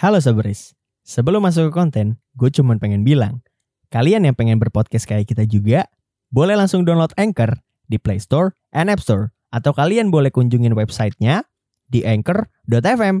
[0.00, 0.72] Halo Sabris,
[1.04, 3.44] sebelum masuk ke konten, gue cuman pengen bilang,
[3.92, 5.92] kalian yang pengen berpodcast kayak kita juga,
[6.32, 11.44] boleh langsung download Anchor di Play Store and App Store, atau kalian boleh kunjungin websitenya
[11.84, 13.20] di anchor.fm.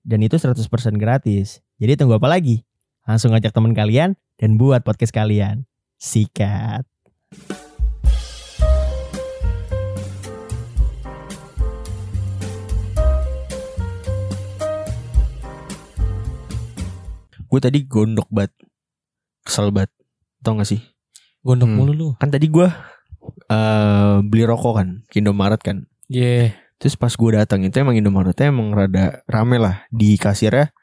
[0.00, 0.64] Dan itu 100%
[0.96, 1.60] gratis.
[1.76, 2.64] Jadi tunggu apa lagi?
[3.04, 5.68] Langsung ajak teman kalian dan buat podcast kalian.
[6.00, 6.88] Sikat.
[17.54, 18.50] Gue tadi gondok banget.
[19.46, 19.94] Kesel banget.
[20.42, 20.82] Tau gak sih?
[21.46, 21.78] Gondok Hmm.
[21.78, 22.08] mulu lu.
[22.18, 22.66] Kan tadi gue
[23.46, 24.88] eh beli rokok kan.
[25.06, 25.86] ke Indomaret kan.
[26.10, 26.50] Iya.
[26.82, 29.86] Terus pas gue datang itu emang Indomaretnya emang rada rame lah.
[29.94, 30.74] Di kasirnya.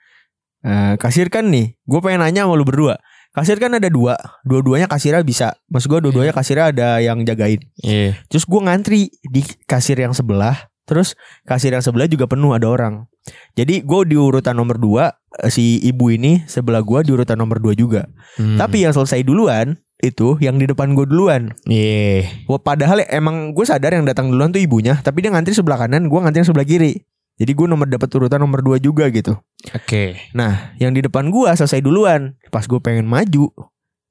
[0.64, 1.76] eh kasir kan nih.
[1.84, 3.04] Gue pengen nanya sama lu berdua.
[3.36, 4.16] Kasir kan ada dua.
[4.48, 5.52] Dua-duanya kasirnya bisa.
[5.68, 7.60] Maksud gue dua-duanya kasirnya ada yang jagain.
[7.84, 8.16] Iya.
[8.32, 10.72] Terus gue ngantri di kasir yang sebelah.
[10.88, 13.11] Terus kasir yang sebelah juga penuh ada orang.
[13.54, 17.62] Jadi gue di urutan nomor dua eh, Si ibu ini sebelah gue di urutan nomor
[17.62, 18.10] dua juga.
[18.40, 18.58] Hmm.
[18.58, 21.54] Tapi yang selesai duluan Itu yang di depan gue duluan.
[21.70, 22.26] Iya.
[22.50, 26.10] Wah, Padahal emang gue sadar yang datang duluan tuh ibunya Tapi dia ngantri sebelah kanan
[26.10, 26.98] Gue ngantri sebelah kiri.
[27.38, 29.34] Jadi gue nomor dapat urutan nomor dua juga gitu.
[29.74, 30.18] Oke.
[30.34, 32.34] Nah yang di depan gue selesai duluan.
[32.50, 33.54] Pas gue pengen maju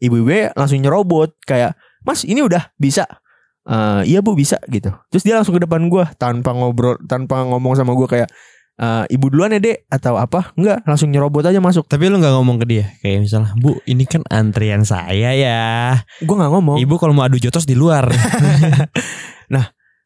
[0.01, 3.05] Ibu-ibu langsung nyerobot Kayak Mas ini udah bisa?
[3.69, 4.89] "Eh, Iya bu bisa gitu.
[5.13, 8.31] Terus dia langsung ke depan gue Tanpa ngobrol Tanpa ngomong sama gue kayak
[8.81, 9.85] "Eh, Ibu duluan ya dek?
[9.93, 10.57] Atau apa?
[10.57, 11.85] Enggak langsung nyerobot aja masuk.
[11.85, 12.85] Tapi lu nggak ngomong ke dia.
[13.05, 16.01] Kayak misalnya, "Bu, ini kan antrian saya ya.
[16.25, 16.81] Gue gak ngomong.
[16.81, 18.09] Ibu kalau mau adu jotos di luar."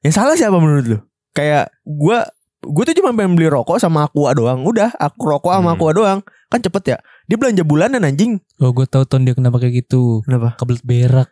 [0.04, 0.98] Yang salah siapa menurut lu?
[1.32, 2.18] Kayak gue
[2.64, 4.64] Gue tuh cuma pengen beli rokok sama aqua doang.
[4.64, 5.76] Udah aku rokok sama Hmm.
[5.76, 6.18] aqua doang.
[6.48, 6.98] Kan cepet ya?
[7.28, 8.40] Dia belanja bulanan anjing.
[8.56, 10.24] Oh gue tau ton dia kenapa kayak gitu.
[10.24, 10.56] Kenapa?
[10.56, 11.28] Kebelet berak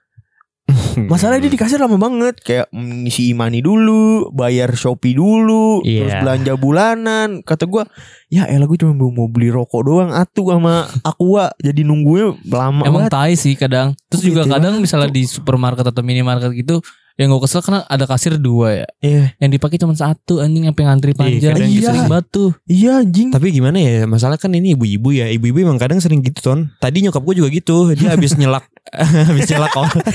[1.13, 2.39] Masalahnya dia di kasir lama banget.
[2.39, 6.05] Kayak ngisi imani dulu Bayar Shopee dulu Iya.
[6.05, 7.29] Terus belanja bulanan.
[7.41, 7.85] Kata gue
[8.29, 11.53] Ya elah gue cuma mau beli rokok doang Atu sama aqua.
[11.59, 13.13] Jadi nunggunya lama Emang banget.
[13.13, 13.93] tai sih kadang.
[14.09, 14.53] Terus Oh, juga gitu.
[14.53, 16.81] kadang misalnya di supermarket atau minimarket gitu
[17.21, 18.87] Yang gue kesel karena ada kasir dua ya.
[19.05, 19.25] Iya.
[19.37, 21.57] Yang dipakai cuma satu anjing yang pengen ngantri panjang.
[21.57, 21.87] Iya, gitu.
[21.93, 22.51] Sering banget tuh.
[22.65, 23.29] Iya anjing.
[23.33, 25.29] Tapi gimana ya Masalah kan ini ibu-ibu ya.
[25.29, 26.73] Ibu-ibu emang kadang sering gitu ton.
[26.81, 27.93] Tadi nyokap gue juga gitu.
[27.93, 28.65] Dia habis nyelak
[29.29, 30.03] Habis nyelak orang.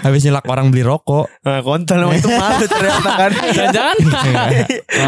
[0.00, 1.28] Habis nyelak orang beli rokok.
[1.44, 3.30] Nah kontol sama itu malu ternyata kan.
[3.32, 3.96] Jangan-jangan.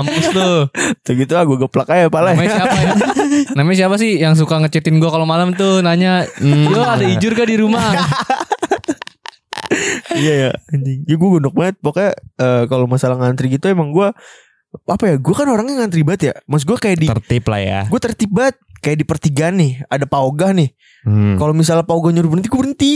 [0.00, 0.58] Mampus tuh.
[1.00, 2.92] Tuh gitu ah gue geplak aja pala Namanya siapa ya?
[3.56, 5.80] Namanya siapa sih Yang suka ngechatin gue kalau malam tuh?
[5.80, 7.82] Nanya Yo ada ijur gak di rumah
[10.12, 11.04] Iya ya anjing.
[11.08, 11.76] Ya gue gondok banget.
[11.80, 14.08] Pokoknya eh, kalau masalah ngantri gitu emang gue
[14.88, 16.34] Apa ya Gue kan orangnya ngantri banget ya.
[16.48, 17.80] Maksud gue kayak di Tertib lah ya.
[17.88, 18.56] Gue tertib banget.
[18.82, 20.70] Kayak di pertigaan nih Ada paogah nih.
[21.04, 21.36] Hmm.
[21.36, 22.92] Kalau misalnya paogah nyuruh berhenti Gue berhenti.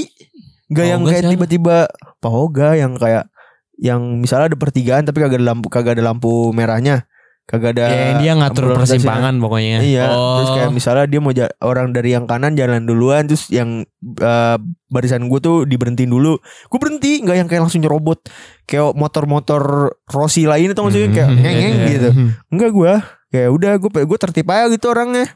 [0.66, 1.76] Gak yang kayak tiba-tiba
[2.18, 3.30] Paogah yang kayak
[3.78, 7.06] Yang misalnya ada pertigaan Tapi kagak ada lampu Kagak ada lampu merahnya
[7.46, 10.42] Kagak ada Ya, dia ngatur persimpangan pokoknya Iya, Oh.
[10.42, 11.30] terus kayak misalnya dia mau
[11.62, 13.86] orang dari yang kanan jalan duluan, terus yang
[14.18, 18.18] eh, barisan gue tuh diberhentiin dulu, gue berhenti, nggak yang kayak langsung nyerobot
[18.66, 19.62] kayak motor-motor
[20.04, 21.38] Rossi lain itu maksudnya kayak Hmm.
[21.38, 21.86] ngeng Iya.
[21.88, 22.08] gitu.
[22.50, 22.92] Enggak gue,
[23.30, 25.30] kayak udah gue gue tertib aja gitu orangnya.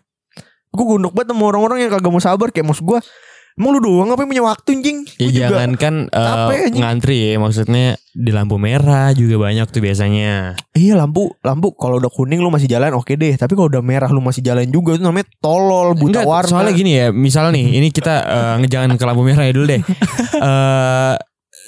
[0.70, 2.98] Gue gondok banget sama orang-orang yang kagak mau sabar kayak maksud gue,
[3.54, 4.98] emang lu doang apa yang punya waktu anjing?
[5.16, 6.80] Ya Gua juga- jangan kan capek, anjing.
[6.80, 10.54] ngantri ya maksudnya di lampu merah juga banyak tuh biasanya.
[10.72, 14.08] Iya lampu lampu kalau udah kuning lu masih jalan oke deh, tapi kalau udah merah
[14.08, 16.50] lu masih jalan juga itu namanya tolol buta Enggak, warna.
[16.50, 18.14] Soalnya gini ya, misal nih ini kita
[18.58, 19.82] eh, jangan ke lampu merah ya dulu deh.
[20.40, 21.16] Eh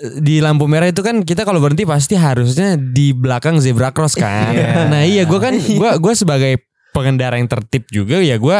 [0.02, 4.50] di lampu merah itu kan kita kalau berhenti pasti harusnya di belakang zebra cross kan.
[4.50, 4.88] Iya.
[4.88, 6.58] Nah iya gue kan gue gue sebagai
[6.90, 8.58] pengendara yang tertib juga ya gue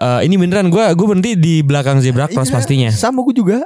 [0.00, 2.90] eh, ini beneran gue gue berhenti di belakang zebra cross Iya, pastinya.
[2.90, 3.58] Sama gue juga.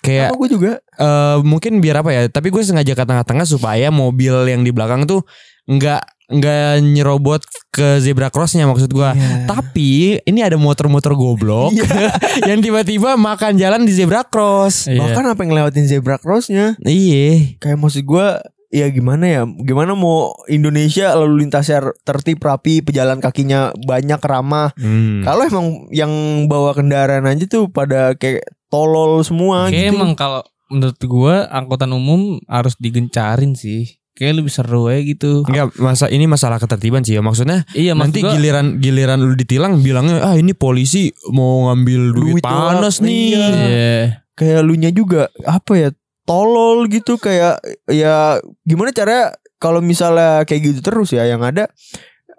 [0.00, 0.72] Kayak Sama gue juga.
[0.92, 5.04] eh mungkin biar apa ya tapi gue sengaja ke tengah-tengah supaya mobil yang di belakang
[5.04, 5.22] tuh
[5.64, 6.02] nggak
[6.32, 9.46] nggak nyerobot ke zebra crossnya maksud gue Iya.
[9.46, 11.70] tapi ini ada motor-motor goblok
[12.48, 14.98] yang tiba-tiba makan jalan di zebra cross Iya.
[14.98, 18.26] Bahkan apa yang ngelewatin zebra crossnya iya Kayak maksud gue
[18.72, 19.42] Ya gimana ya?
[19.44, 24.72] Gimana mau Indonesia lalu lintasnya tertib rapi Pejalan kakinya banyak ramah.
[24.80, 25.20] Hmm.
[25.20, 26.08] Kalau emang yang
[26.48, 29.96] bawa kendaraan aja tuh Pada kayak tolol semua Kayak gitu.
[30.00, 30.40] emang kalau
[30.72, 34.00] menurut gue Angkutan umum harus digencarin sih.
[34.12, 35.44] Kayak lebih seru aja gitu.
[35.44, 37.20] Enggak masa ini masalah ketertiban sih ya.
[37.20, 42.00] Maksudnya Iya nanti maksud gua, giliran giliran lu ditilang bilangnya ah ini polisi mau ngambil
[42.12, 43.20] duit, Duit panas doang." nih.
[43.36, 43.46] Iya.
[43.52, 44.00] Iya.
[44.32, 45.88] Kayak lu nya juga Apa ya
[46.22, 51.64] Tolol gitu Kayak Ya gimana cara Kalau misalnya kayak gitu terus ya Yang ada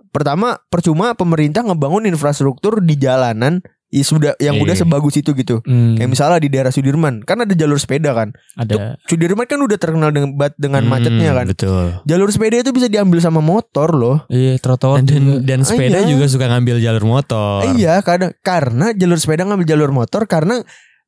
[0.09, 3.59] Pertama Percuma pemerintah ngebangun infrastruktur di jalanan
[3.89, 4.81] i- sudah yang udah Iya.
[4.81, 5.61] sebagus itu gitu.
[5.63, 8.33] Hmm, Kayak misalnya di daerah Sudirman kan ada jalur sepeda kan.
[8.55, 8.97] ada.
[9.03, 11.45] Sudirman kan udah terkenal dengan bat- dengan Hmm, macetnya kan.
[11.47, 11.85] Betul.
[12.03, 14.25] Jalur sepeda itu bisa diambil sama motor loh.
[14.27, 15.37] Iya, trotoar Dan, juga.
[15.43, 16.09] dan sepeda Iya.
[16.09, 17.69] juga suka ngambil jalur motor.
[17.71, 20.61] Iya, kadang karena jalur sepeda ngambil jalur motor karena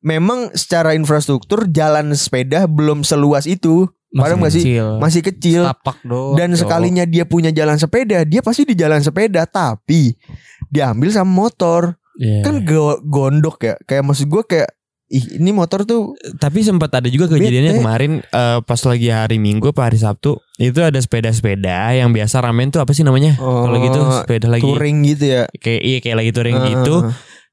[0.06, 3.90] memang secara infrastruktur jalan sepeda belum seluas itu.
[4.16, 4.62] Paham gak sih?
[4.64, 4.86] kecil.
[4.96, 5.60] Masih kecil.
[5.66, 6.38] Tapak doang.
[6.38, 10.14] Dan sekalinya dia punya jalan sepeda, dia pasti di jalan sepeda, tapi
[10.66, 11.98] diambil sama motor.
[12.16, 12.40] Iya.
[12.40, 13.74] Kan go- gondok ya.
[13.84, 14.72] Kayak maksud gue kayak
[15.06, 17.78] ih ini motor tuh Tapi sempat ada juga kejadiannya Bete.
[17.78, 22.72] kemarin eh, pas lagi hari Minggu apa hari Sabtu itu ada sepeda-sepeda yang biasa ramen
[22.72, 23.36] tuh apa sih namanya?
[23.38, 25.42] Oh, Kalau gitu sepeda lagi touring gitu ya.
[25.60, 26.70] kayak iya kayak lagi touring Heeh.
[26.72, 26.94] gitu.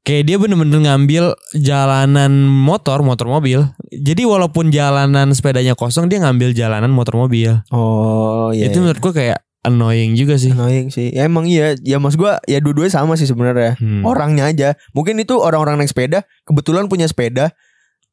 [0.04, 3.64] Kayak dia bener-bener ngambil jalanan motor, motor mobil.
[3.88, 7.64] Jadi walaupun jalanan sepedanya kosong dia ngambil jalanan motor mobil.
[7.72, 8.68] Oh iya.
[8.68, 8.84] itu iya.
[8.84, 10.52] menurut gua kayak annoying juga sih.
[10.52, 11.16] annoying sih.
[11.16, 11.80] Ya emang iya.
[11.80, 13.80] Ya maksud gue ya dua-duanya sama sih sebenarnya.
[13.80, 14.04] Hmm.
[14.04, 14.70] Orangnya aja.
[14.92, 17.56] Mungkin itu orang-orang naik sepeda kebetulan punya sepeda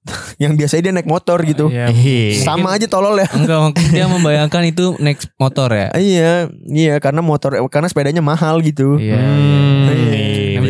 [0.43, 1.69] yang biasanya dia naik motor gitu.
[1.69, 1.91] Iya.
[1.93, 2.39] Hehe.
[2.41, 3.29] Sama aja tolol ya.
[3.37, 5.93] Enggak, dia membayangkan itu next motor ya.
[5.99, 8.97] Iya, iya karena motor karena sepedanya mahal gitu.
[8.97, 9.19] Iya.
[9.19, 10.10] Hmm, iya.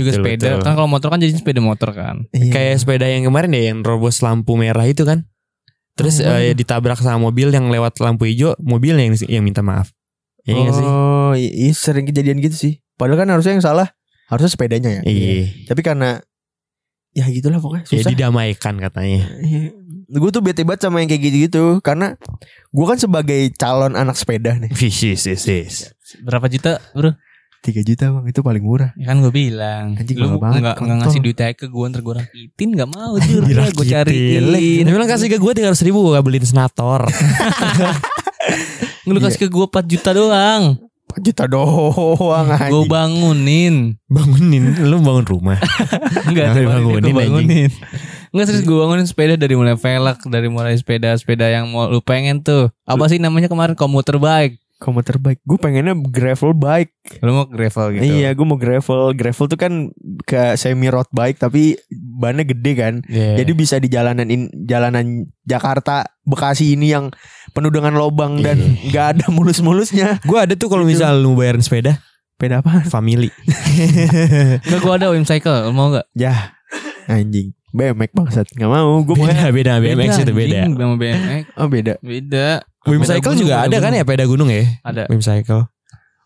[0.00, 0.48] Iya, juga betul, sepeda.
[0.50, 0.64] betul.
[0.64, 2.16] Kan kalau motor kan jadi sepeda motor kan.
[2.30, 2.50] Iya.
[2.50, 5.28] Kayak sepeda yang kemarin ya yang robos lampu merah itu kan.
[5.94, 6.32] Terus Oh.
[6.32, 9.92] eh, ditabrak sama mobil yang lewat lampu hijau, mobilnya yang yang minta maaf.
[10.42, 10.80] Iya sih?
[10.82, 12.72] Oh, i- iya sering kejadian gitu sih.
[12.96, 13.92] Padahal kan harusnya yang salah
[14.26, 15.02] harusnya sepedanya ya.
[15.04, 15.68] Iya.
[15.68, 16.24] Tapi karena
[17.10, 18.10] ya gitulah pokoknya Ya susah.
[18.10, 19.28] didamaikan katanya.
[19.38, 19.76] Iya.
[20.10, 22.18] Gue tuh bete banget sama yang kayak gitu-gitu karena
[22.66, 24.70] gue kan sebagai calon anak sepeda nih.
[24.80, 25.94] Yes, yes.
[26.20, 27.14] Berapa juta, Bro?
[27.60, 28.90] 3 juta bang itu paling murah.
[28.96, 29.92] Ya kan gue bilang.
[29.94, 30.96] Anjing, lu enggak kontol.
[30.96, 33.44] ngasih duit aja ke gue ntar gue rakitin enggak mau tuh.
[33.44, 34.44] gue cariin.
[34.80, 37.04] Dia bilang kasih ke gue 300 ribu gue beliin senator.
[39.04, 40.62] Lu kasih ke gue 4 juta doang.
[41.10, 42.86] 4 juta doang Gue anjing.
[42.86, 43.74] bangunin.
[44.06, 45.58] bangunin, lu bangun rumah.
[46.24, 47.16] Enggak, Nggak gue anjing.
[47.16, 47.70] bangunin.
[48.30, 52.40] Enggak serius gue bangunin sepeda dari mulai velg, dari mulai sepeda-sepeda yang mau lu pengen
[52.40, 52.70] tuh.
[52.86, 54.56] Apa sih namanya kemarin komuter bike.
[54.80, 55.44] Komuter bike.
[55.44, 57.20] Gue pengennya gravel bike.
[57.20, 58.02] Lu mau gravel gitu.
[58.02, 59.12] Iya, gue mau gravel.
[59.12, 59.92] Gravel tuh kan
[60.24, 62.94] ke semi road bike tapi bannya gede kan.
[63.04, 63.44] Iya.
[63.44, 67.12] Jadi bisa di jalanan in, jalanan Jakarta Bekasi ini yang
[67.52, 68.56] penuh dengan lobang dan
[68.88, 70.16] nggak ada mulus-mulusnya.
[70.24, 70.96] gue ada tuh kalau Gitu.
[70.96, 72.00] misal lu bayarin sepeda,
[72.40, 72.80] Beda apa?
[72.88, 73.28] family.
[74.64, 76.06] Enggak gue ada Wim Cycle, lu mau enggak?
[76.14, 76.56] Ya,
[77.04, 77.52] anjing.
[77.70, 78.46] BMX bangsat.
[78.50, 78.98] Nggak mau.
[79.04, 79.26] Gue mau.
[79.28, 80.66] Beda, beda, BMX itu beda.
[80.66, 81.42] Sama BMX.
[81.54, 81.92] Oh beda.
[82.00, 82.48] Beda.
[82.88, 84.00] Wim Cycle gunung, juga ada kan gunung.
[84.00, 84.64] ya peda gunung ya?
[84.80, 85.02] Ada.
[85.12, 85.68] Wim Cycle.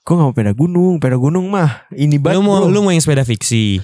[0.04, 0.94] Gue nggak mau peda gunung.
[1.02, 2.38] Peda gunung mah ini banget.
[2.38, 2.70] Lu mau bro.
[2.70, 3.82] lu mau yang sepeda fiksi.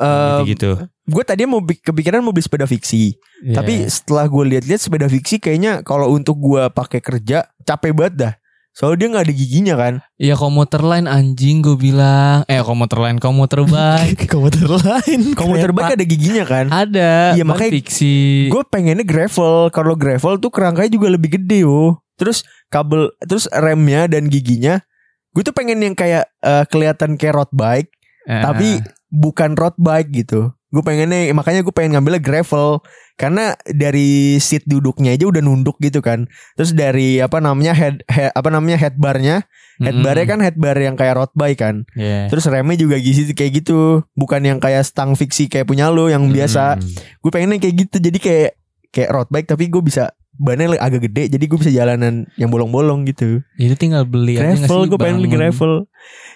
[0.00, 0.80] Eh, gitu.
[1.04, 3.20] gue tadinya mau kepikiran mau beli sepeda fiksi.
[3.44, 3.60] Iya.
[3.60, 8.32] Tapi setelah gue lihat-lihat sepeda fiksi kayaknya kalau untuk gue pakai kerja capek banget dah.
[8.70, 9.94] Soalnya dia nggak ada giginya kan.
[10.16, 12.48] Iya komuter lain anjing gue bilang.
[12.48, 14.24] Eh komuter lain komuter bike.
[14.32, 15.36] Komuter lain.
[15.36, 16.66] Komuter bike ada giginya kan.
[16.72, 17.36] ada.
[17.36, 18.48] Iya, makanya fiksi.
[18.48, 19.68] Gue pengennya gravel.
[19.68, 21.99] Kalau gravel tuh kerangkanya juga lebih gede yo.
[22.20, 24.84] Terus kabel, terus remnya dan giginya.
[25.32, 27.88] Gue tuh pengen yang kayak eh, kelihatan kayak road bike,
[28.28, 28.68] Eh, tapi
[29.08, 30.52] bukan road bike gitu.
[30.70, 32.84] Gue pengennya, makanya gue pengen ngambilnya gravel.
[33.16, 36.24] Karena dari seat duduknya aja udah nunduk gitu kan.
[36.54, 39.44] Terus dari apa namanya head, head apa namanya headbarnya,
[39.76, 41.84] headbarnya kan headbar yang kayak road bike kan.
[41.92, 42.28] Iya.
[42.32, 46.28] Terus remnya juga gizi kayak gitu, bukan yang kayak stang fiksi kayak punya lo yang
[46.28, 46.86] biasa Hmm.
[47.20, 48.50] gue pengennya kayak gitu jadi kayak
[48.88, 53.04] kayak road bike tapi gue bisa bannya agak gede jadi gue bisa jalanan yang bolong-bolong
[53.04, 55.84] gitu Itu tinggal beli gravel gue pengen beli gravel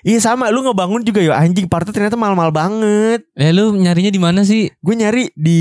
[0.04, 4.20] iya sama lu ngebangun juga ya anjing partnya ternyata mahal-mahal banget Eh lu nyarinya di
[4.20, 4.68] mana sih?
[4.68, 5.60] gue nyari di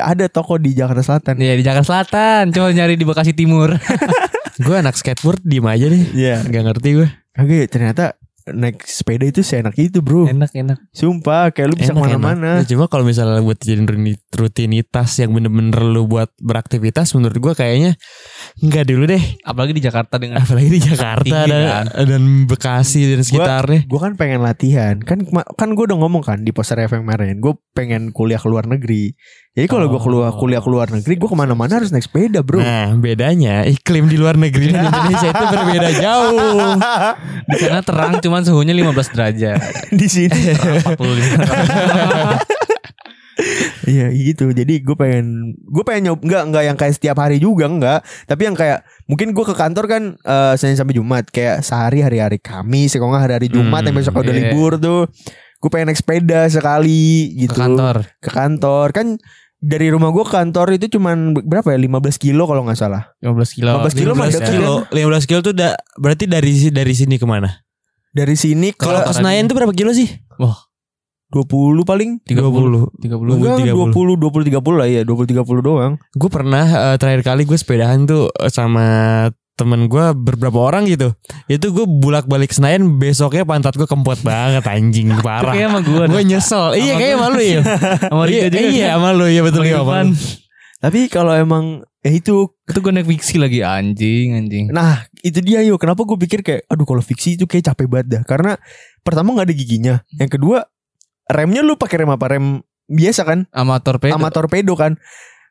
[0.00, 2.50] ada toko di Jakarta Selatan Ya di Jakarta Selatan.
[2.50, 3.76] Coba nyari di Bekasi Timur.
[4.64, 6.02] Gue anak skateboard diem aja deh.
[6.18, 7.08] Iya Gak ngerti gue.
[7.30, 8.04] kagak ya, ternyata
[8.54, 10.78] naik sepeda itu seenak itu bro enak enak.
[10.92, 12.66] sumpah kayak lu bisa Enak, ke mana-mana enak.
[12.66, 13.82] Ya, cuma kalau misalnya buat jadi
[14.34, 17.96] rutinitas yang bener-bener lu buat beraktivitas menurut gue kayaknya
[18.60, 19.22] nggak dulu deh.
[19.40, 21.86] Apalagi di Jakarta dengan Apalagi di Jakarta dan, kan?
[22.04, 23.84] dan Bekasi dan sekitarnya.
[23.84, 25.22] gue kan pengen latihan kan
[25.54, 29.14] kan gue udah ngomong kan di poster FM kemarin gue pengen kuliah ke luar negeri
[29.52, 30.36] jadi kalau gue keluar Oh.
[30.36, 34.14] kuliah ke luar negeri gue ke mana-mana harus naik sepeda bro Nah bedanya iklim di
[34.14, 36.74] luar negeri dan Indonesia itu berbeda jauh.
[37.44, 39.58] di sana terang cuman suhunya 15 derajat.
[39.94, 40.40] di sini
[40.92, 40.96] 45.
[43.86, 44.50] Iya gitu.
[44.50, 48.00] Jadi gue pengen gue pengen nyob nggak nggak yang kayak setiap hari juga nggak.
[48.26, 52.42] Tapi yang kayak mungkin gue ke kantor kan eh, Senin sampai Jumat kayak sehari hari-hari
[52.42, 54.50] Kamis, kalau nggak hari-hari Jumat Hmm, yang besok udah iya.
[54.50, 55.06] libur tuh.
[55.58, 57.58] Gue pengen naik sepeda sekali Ke gitu.
[57.58, 57.96] kantor.
[58.18, 58.86] Ke kantor.
[58.90, 59.06] Kan
[59.58, 63.58] dari rumah gue ke kantor itu cuman berapa ya 15 kilo kalau nggak salah 15
[63.58, 63.70] kilo.
[63.82, 67.26] 15 kilo mah 15 deket kilo, 15 kilo tuh da, berarti dari dari sini ke
[67.26, 67.50] mana?
[68.08, 70.08] dari sini ke Kalau ke Senayan tuh berapa kilo sih?
[70.38, 70.67] Wah.
[71.28, 73.92] 20 paling 30 30 Enggak 30.
[73.92, 78.08] 20 20 30 lah ya 20 30 doang Gue pernah eh, terakhir kali gue sepedahan
[78.08, 78.86] tuh eh, sama
[79.58, 81.10] temen gue beberapa orang gitu.
[81.50, 85.50] Itu gue bulak balik Senayan besoknya pantat gue kempot banget anjing parah.
[85.50, 86.64] kayak sama gue Gue nyesel.
[86.78, 87.60] Iya kayak malu ya.
[88.06, 90.14] Sama Rika Iya, juga iya sama lu iya betul lu.
[90.78, 95.58] Tapi kalau emang eh itu Itu gue naik fiksi lagi anjing anjing Nah itu dia
[95.66, 98.54] yo Kenapa gue pikir kayak Aduh kalau fiksi itu kayak capek banget dah Karena
[99.02, 100.62] Pertama gak ada giginya Yang kedua
[101.28, 102.26] Remnya lu pakai rem apa?
[102.32, 103.44] Rem biasa kan?
[103.52, 104.12] Sama torpedo.
[104.16, 104.96] Sama torpedo kan?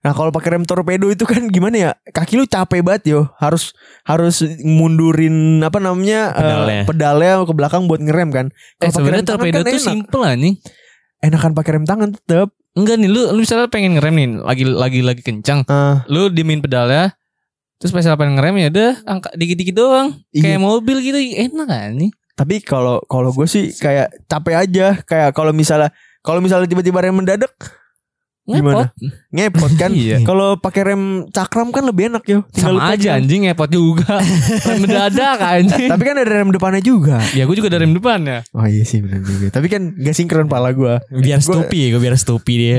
[0.01, 1.91] Nah kalau pakai rem torpedo itu kan gimana ya?
[2.09, 3.21] Kaki lu capek banget yo.
[3.37, 6.81] Harus Harus mundurin Apa namanya eh, Pedalnya.
[6.85, 8.45] pedalnya ke belakang buat ngerem kan?
[8.49, 9.85] Eh Kalau pakai sebenarnya torpedo kan tuh enak.
[9.85, 10.55] simple anjing
[11.17, 12.49] Enakan pakai rem tangan tetep.
[12.77, 16.61] Enggak nih lu lu misalnya pengen ngerem nih lagi lagi lagi kencang Ah, lu dimin
[16.61, 17.17] pedalnya
[17.77, 20.57] terus pas pengen ngerem ya udah angkat dikit-dikit doang iya.
[20.57, 25.33] kayak mobil gitu enak kan nih Tapi kalau kalau gue sih kayak capek aja kayak
[25.33, 25.89] kalau misalnya
[26.21, 27.49] kalau misalnya tiba-tiba rem mendadak
[28.47, 28.95] Gimana?
[29.33, 29.91] ngepot kan.
[29.97, 30.23] Iya.
[30.23, 32.39] Kalau pakai rem cakram kan lebih enak yo.
[32.53, 34.21] Tinggal sama aja anjing ngepot juga
[34.69, 37.19] rem mendadak anjing Tapi kan ada rem depannya juga.
[37.35, 39.51] ya gue juga ada rem depan ya Oh iya sih benar juga.
[39.51, 40.93] Tapi kan gak sinkron pala gue.
[41.11, 42.77] Biar stupi gue biar stupi dia.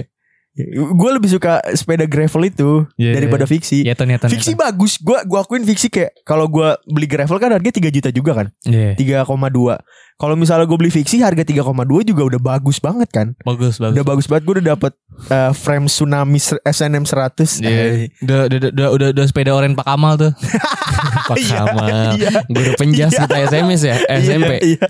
[0.91, 3.83] Gue lebih suka sepeda gravel itu Iya, daripada fiksi.
[3.83, 4.99] ya ton ya ton Fiksi bagus.
[4.99, 8.47] Gue gua akuin fiksi kayak kalau gue beli gravel kan harganya 3 juta juga kan.
[8.63, 9.79] Iya 3,2.
[10.19, 11.63] Kalau misalnya gue beli fiksi harga 3,2
[12.03, 13.39] juga udah bagus banget kan.
[13.41, 14.93] bagus bagus Udah bagus banget gue udah dapet
[15.29, 17.63] eh, frame tsunami SNM 100.
[17.63, 17.71] Iya.
[17.71, 18.59] Eh, udah, udah,
[18.91, 20.33] udah, udah, sepeda oren Pak Kamal tuh
[21.31, 22.19] Pak Kamal.
[22.19, 22.31] Iya.
[22.47, 23.21] Guru penjas Iya.
[23.25, 24.53] kita SMS ya, SMP.
[24.59, 24.87] Iya, iya.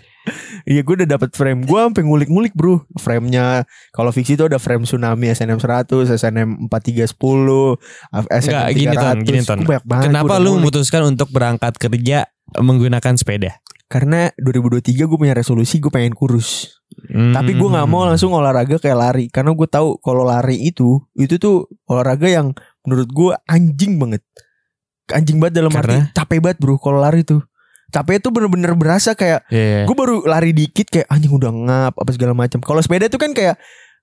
[0.69, 4.85] Iya gue udah dapet frame Gue sampai ngulik-ngulik bro Framenya Kalau fiksi itu ada frame
[4.85, 7.81] Tsunami SNM 100 SNM 4310
[8.29, 9.59] SNM Enggak gini ton, gini ton.
[9.65, 10.69] Banget Kenapa lu ngulik.
[10.69, 13.57] memutuskan untuk berangkat kerja menggunakan sepeda?
[13.89, 17.31] Karena 2023 gue punya resolusi Gue pengen kurus Hmm.
[17.31, 21.37] Tapi gue gak mau langsung olahraga kayak lari Karena gue tahu kalau lari itu Itu
[21.37, 24.25] tuh olahraga yang Menurut gue anjing banget
[25.07, 26.09] Anjing banget dalam Karena?
[26.09, 27.45] arti Capek banget bro Kalau lari tuh
[27.89, 29.85] Capek tuh bener-bener berasa kayak Iya.
[29.85, 32.61] gue baru lari dikit kayak anjing udah ngap apa segala macam.
[32.61, 33.57] Kalau sepeda tuh kan kayak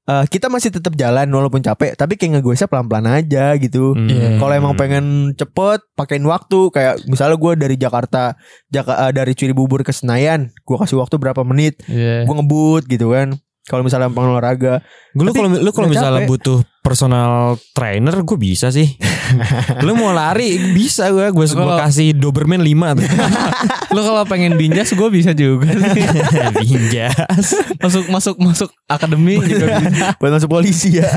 [0.06, 3.94] eh, kita masih tetap jalan walaupun capek, tapi kayak ngegoesnya pelan-pelan aja gitu.
[3.94, 4.06] Hmm.
[4.06, 4.28] Iya.
[4.38, 8.38] Kalau emang pengen cepet, pakein waktu kayak misalnya gue dari Jakarta,
[8.70, 13.10] Jaka, eh, dari Cibubur ke Senayan, gue kasih waktu berapa menit, Iya gue ngebut gitu
[13.10, 13.34] kan.
[13.66, 14.86] Kalau misalnya pengen olahraga,
[15.18, 16.30] Lu kalau lu kalau misalnya capek.
[16.30, 18.94] butuh personal trainer gue bisa sih.
[19.86, 21.46] lu mau lari bisa gue gue
[21.82, 23.10] kasih Doberman 5 tuh.
[23.98, 25.74] Lu kalau pengen binjas gue bisa juga
[26.62, 27.58] Binjas.
[27.82, 29.82] Masuk masuk masuk akademi juga
[30.22, 31.10] buat masuk polisi ya.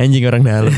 [0.00, 0.74] Anjing orang dalam.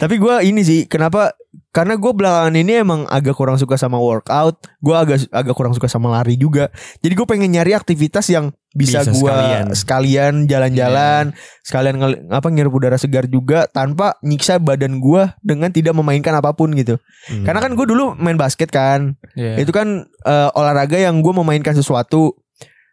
[0.00, 1.36] Tapi gue ini sih kenapa?
[1.74, 4.62] Karena gue belakangan ini emang agak kurang suka sama workout.
[4.78, 6.70] Gue agak agak kurang suka sama lari juga.
[7.02, 9.64] Jadi gue pengen nyari aktivitas yang bisa, Bisa gue sekalian.
[9.74, 11.24] sekalian jalan-jalan,
[11.62, 16.54] sekalian ngel- apa ngirup udara segar juga tanpa nyiksa badan gue dengan tidak memainkan apa
[16.54, 16.94] pun gitu.
[17.26, 17.42] Hmm.
[17.42, 19.58] Karena kan gue dulu main basket kan, Iya.
[19.58, 22.38] itu kan eh, olahraga yang gue memainkan sesuatu.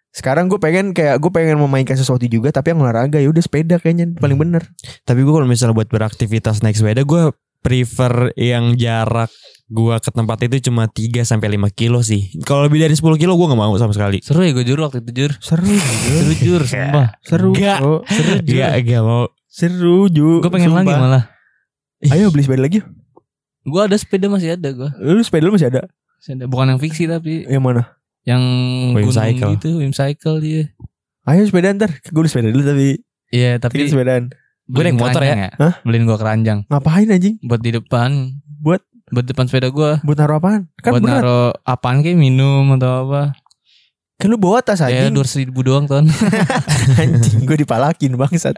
[0.10, 3.78] Sekarang gue pengen kayak gue pengen memainkan sesuatu juga tapi yang olahraga ya udah sepeda
[3.78, 4.68] kayaknya paling bener.
[5.02, 7.30] Tapi gue kalau misalnya buat beraktivitas naik sepeda gue
[7.62, 9.30] prefer yang jarak
[9.72, 12.28] gue ke tempat itu cuma 3 sampai 5 kilo sih.
[12.44, 14.20] Kalau lebih dari 10 kilo gue gak mau sama sekali.
[14.20, 15.88] Seru ya gue jujur waktu itu jujur Seru juga.
[15.96, 17.50] Seru jujur sumpah Seru.
[17.56, 17.78] Enggak.
[17.80, 17.96] Bro.
[18.04, 18.52] Seru juga.
[18.52, 19.24] Gak, gak mau.
[19.48, 20.44] Seru juga.
[20.44, 21.24] Gue pengen lagi malah
[22.02, 22.82] Ayo beli sepeda lagi.
[22.82, 22.88] yuk.
[23.62, 25.86] Gue ada sepeda masih ada gue Lu sepeda lu masih ada?
[26.20, 26.46] Masih ada.
[26.50, 27.84] Bukan yang fiksi tapi Yang mana?
[28.28, 29.50] Yang Wim gunung cycle.
[29.56, 30.64] gitu Wim cycle dia
[31.24, 31.94] Ayo sepeda ntar.
[32.12, 33.00] Gue sepeda dulu tapi
[33.32, 34.24] Iya tapi tapi sepedaan.
[34.72, 35.36] Gue naik beliin motor ya.
[35.54, 35.74] Hah?
[35.82, 37.36] Beliin gue keranjang Ngapain anjing?
[37.42, 38.10] Buat di depan
[38.58, 40.72] Buat Buat depan sepeda gue buat naruh apaan?
[40.78, 41.20] Kan Buat berat.
[41.20, 43.36] naro apaan kayak minum atau apa
[44.16, 45.12] Kan lu bawa tas Ya anjing.
[45.12, 46.06] dua ribu doang ton
[47.02, 48.54] anjing gue dipalakin bangsat.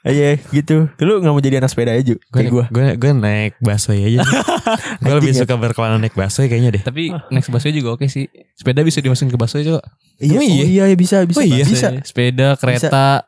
[0.00, 0.86] Ayo gitu.
[0.96, 2.16] Lu gak mau jadi anak sepeda aja Ju?
[2.16, 2.64] Gue Kayak gue.
[2.70, 4.22] gue gue naik busway aja.
[5.02, 5.42] gue lebih ya.
[5.42, 6.82] suka berkelana naik busway kayaknya deh.
[6.82, 8.24] Tapi next busway juga oke sih
[8.54, 9.82] Sepeda bisa dimasukin ke busway coba
[10.16, 10.64] Iya, Oh oh iya?
[10.64, 11.64] iya, iya bisa, bisa, Oh iya?
[11.64, 13.26] bisa, Sepeda, kereta,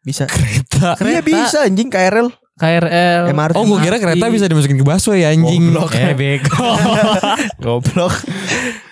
[0.00, 0.24] bisa.
[0.26, 0.96] Kereta.
[0.98, 3.54] Iya bisa anjing KRL, KRL MRT.
[3.54, 5.70] Oh gue kira kereta bisa dimasukin ke busway anjing.
[5.70, 5.92] Goblok.
[5.92, 6.64] Eh bego
[7.62, 8.14] Goblok.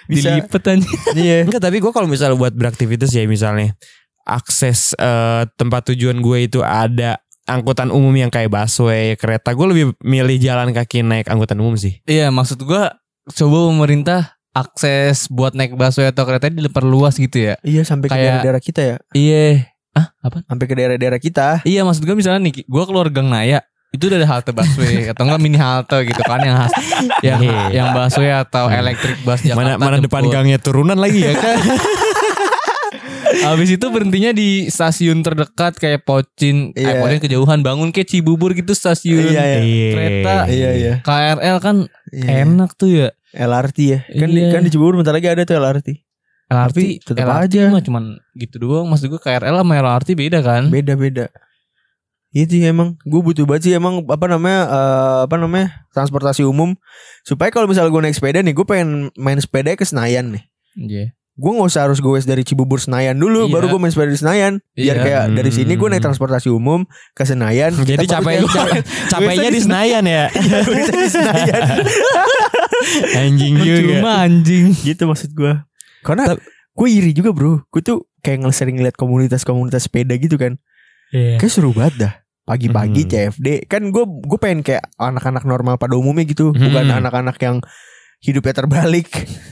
[0.04, 0.32] bisa.
[0.32, 1.38] Dilipet aja Iya.
[1.44, 3.76] Enggak tapi gue kalau misalnya buat beraktivitas ya misalnya
[4.22, 9.84] akses eh, tempat tujuan gue itu ada angkutan umum yang kayak busway, kereta, gue lebih
[10.02, 11.96] milih jalan kaki naik angkutan umum sih.
[12.04, 12.92] Iya maksud gua
[13.28, 14.20] Coba pemerintah
[14.52, 18.80] akses buat naik busway atau kereta diperluas gitu ya Iya sampai ke Kayak- daerah-daerah kita
[18.82, 18.96] ya.
[19.12, 20.46] Iya Ah apa?
[20.46, 21.48] Sampai ke daerah-daerah kita.
[21.62, 25.24] Iya maksud gue misalnya nih Gue keluar Gang Naya Itu udah ada halte busway Atau
[25.24, 26.72] enggak mini halte gitu kan Yang khas
[27.20, 27.60] Yang, Iya.
[27.72, 31.58] yang busway atau electric bus Jakarta mana mana depan gangnya turunan lagi ya kan.
[33.38, 36.98] Habis itu berhentinya di stasiun terdekat kayak Pocin, eh, Iya.
[36.98, 39.30] Pocin kejauhan bangun kayak Cibubur gitu stasiun.
[39.30, 39.88] Iya, iya.
[39.94, 40.34] Kereta.
[40.48, 40.92] Iya iya.
[41.04, 41.76] KRL kan
[42.10, 42.44] Iya.
[42.44, 43.08] enak tuh ya.
[43.30, 43.98] LRT ya.
[44.08, 44.50] Kan di, Iya.
[44.50, 45.88] kan di Cibubur bentar lagi ada tuh LRT.
[46.48, 47.62] LRT Tapi tetep LRT aja.
[47.68, 48.86] mah cuman gitu doang.
[48.86, 50.68] Maksud gue KRL sama LRT beda kan?
[50.68, 51.28] Beda-beda.
[52.28, 56.76] Itu ya emang gue butuh banget sih emang apa namanya eh, apa namanya transportasi umum
[57.22, 61.04] supaya kalau misalnya gue naik sepeda nih gue pengen main sepeda ke Senayan nih Iya.
[61.34, 63.52] gue nggak usah harus goes dari Cibubur Senayan dulu Iya.
[63.54, 65.02] baru gue main sepeda di Senayan biar Iya.
[65.02, 66.06] kayak dari sini gue naik Hmm.
[66.06, 68.44] transportasi umum ke Senayan Jadi capek,
[69.12, 70.24] capeknya di Senayan ya.
[70.68, 71.60] Bisa di Senayan
[73.16, 73.80] Anjing juga.
[73.94, 74.64] Cuma anjing.
[74.78, 75.52] gitu maksud gue
[76.02, 76.42] karena Tapi-
[76.74, 80.58] gue iri juga bro gue tuh kayak sering ngeliat komunitas-komunitas sepeda gitu kan
[81.10, 81.40] Iya.
[81.40, 82.12] kayak seru banget dah
[82.44, 83.10] pagi-pagi Hmm.
[83.10, 86.98] CFD kan gue gue pengen kayak anak-anak normal pada umumnya gitu bukan Hmm.
[87.00, 87.56] anak-anak yang
[88.18, 89.06] hidupnya terbalik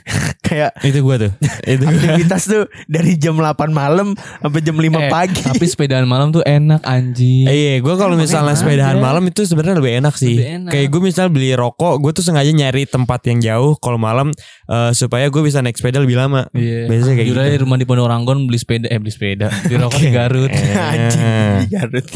[0.46, 1.32] kayak Itu gua tuh.
[1.62, 1.90] Itu gua.
[1.90, 6.42] aktivitas tuh dari jam 8 malam sampai jam 5 Eh, pagi Tapi sepedaan malam tuh
[6.42, 7.46] enak anjing.
[7.46, 8.94] Iya, gue kalau misalnya aja.
[8.94, 10.38] malam itu sebenarnya lebih enak sih.
[10.38, 10.70] Lebih enak.
[10.70, 14.30] Kayak gue misal beli rokok, gue tuh sengaja nyari tempat yang jauh kalau malam
[14.66, 16.46] eh, supaya gue bisa naik sepeda lebih lama.
[16.54, 16.86] Iya.
[16.86, 17.54] Biasanya kayak Yaudah gitu.
[17.54, 19.50] di rumah di Pondok Ranggon beli sepeda eh beli sepeda.
[19.50, 20.50] Di rokok di Garut.
[20.94, 21.26] Anjing
[21.62, 22.06] di Garut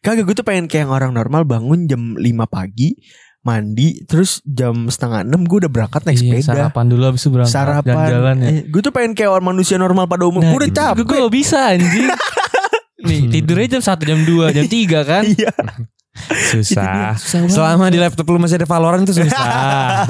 [0.00, 2.96] Kagak gue tuh pengen kayak orang normal bangun jam 5 pagi
[3.40, 7.30] Mandi Terus jam setengah 6 gue udah berangkat naik Iya, sepeda sarapan dulu habis itu
[7.30, 8.48] berangkat Sarapan jalan-jalan ya.
[8.50, 11.16] Eh, Gue tuh pengen kayak orang manusia normal pada umum Nah, Gue udah capek Gue
[11.18, 12.06] gak bisa anjing.
[13.08, 15.24] Nih tidurnya jam 1 jam 2 jam 3 kan.
[15.24, 15.52] Iya
[16.52, 17.16] Susah.
[17.16, 17.54] Susah banget.
[17.54, 20.04] Selama di laptop lu masih ada Valorant itu susah.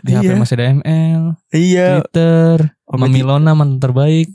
[0.00, 0.38] Di HP Iya.
[0.38, 4.32] masih ada ML, Iya Twitter, Sama sama Milona mantan terbaik.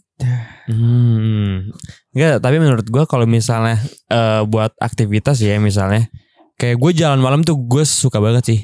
[0.68, 1.72] hmm.
[2.12, 6.12] Enggak, tapi menurut gue kalau misalnya eh, buat aktivitas ya misalnya
[6.60, 8.60] kayak gue jalan malam tuh gue suka banget sih.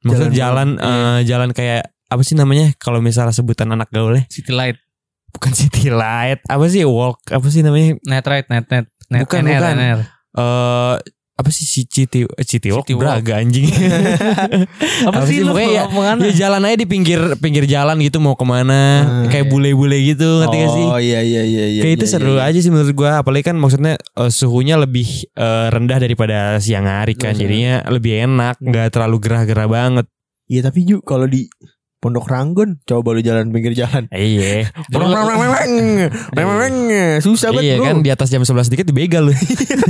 [0.00, 4.50] Maksudnya Jalan jalan eh, jalan kayak apa sih namanya kalau misalnya sebutan anak gaulnya City
[4.50, 4.76] Light,
[5.30, 9.42] bukan city light apa sih walk apa sih namanya Net Right, Net Net, Net Bukan,
[9.42, 9.74] NR, bukan.
[9.76, 9.98] NR.
[10.36, 10.94] eh
[11.40, 12.84] apa sih si city eh, walk.
[12.92, 13.64] braga anjing
[15.08, 18.82] Apa, sih lu ya, ya jalan aja di pinggir pinggir jalan gitu mau ke mana
[19.00, 19.26] Hmm.
[19.32, 22.34] kayak bule-bule gitu ngerti gak sih Oh iya iya iya iya kayak itu iya, seru
[22.36, 22.48] iya.
[22.52, 27.16] aja sih menurut gua apalagi kan maksudnya eh, suhunya lebih eh, rendah daripada siang hari
[27.16, 27.48] kan Betul.
[27.48, 30.06] jadinya lebih enak nggak terlalu gerah-gerah banget
[30.50, 31.46] Iya tapi Ju kalau di
[32.00, 34.08] Pondok Ranggon coba lu jalan pinggir jalan.
[34.08, 34.64] iya
[37.20, 37.86] Susah banget iya bro.
[37.92, 39.36] kan di atas jam 11 dikit dibegal lu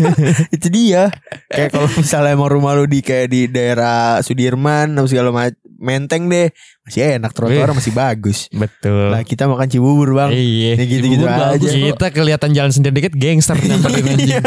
[0.56, 1.14] Itu dia.
[1.46, 6.28] Kayak kalau misalnya emang rumah lu di kayak di daerah Sudirman atau segala macam menteng
[6.28, 6.52] deh
[6.84, 8.46] masih enak trotoar masih bagus.
[8.50, 10.28] betul Lah kita makan Cibubur bang.
[10.30, 11.48] iya Ya gitu-gitu Cibubur aja.
[11.56, 14.44] bagus, kita kelihatan jalan sendiri dikit gangster nyamperin anjing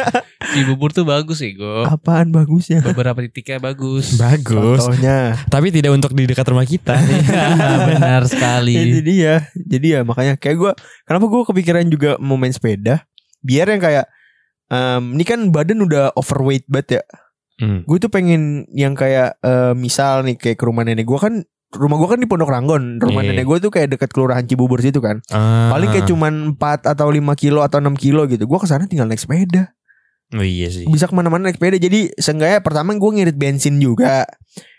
[0.54, 1.82] Cibubur tuh bagus sih go.
[1.84, 2.80] Apaan bagusnya?
[2.80, 4.13] Beberapa titiknya bagus.
[4.15, 5.34] bagus Contohnya.
[5.48, 6.93] tapi tidak untuk di dekat rumah kita
[7.89, 9.02] Benar Itu sekali.
[9.02, 9.50] dia.
[9.56, 10.72] Jadi ya makanya kayak gue
[11.04, 13.02] kenapa gue kepikiran juga mau main sepeda
[13.39, 14.06] biar yang kayak
[14.69, 17.04] em, ini kan badan udah overweight banget ya.
[17.55, 17.81] Hmm.
[17.83, 21.97] Gue tuh pengen yang kayak eh, misal nih kayak ke rumah nenek gue kan rumah
[21.97, 22.97] gue kan di Pondok Ranggon.
[22.97, 23.29] Rumah Iya.
[23.29, 25.21] nenek gue tuh kayak deket kelurahan Cibubur situ kan.
[25.27, 25.69] Ah.
[25.69, 28.43] Paling kayak cuman 4 atau 5 kilo atau 6 kilo gitu.
[28.43, 29.73] Gue ke sana tinggal naik sepeda.
[30.31, 31.77] oh iya sih Bisa ke mana-mana naik sepeda.
[31.77, 34.25] Jadi seenggaknya pertama gue ngirit bensin juga.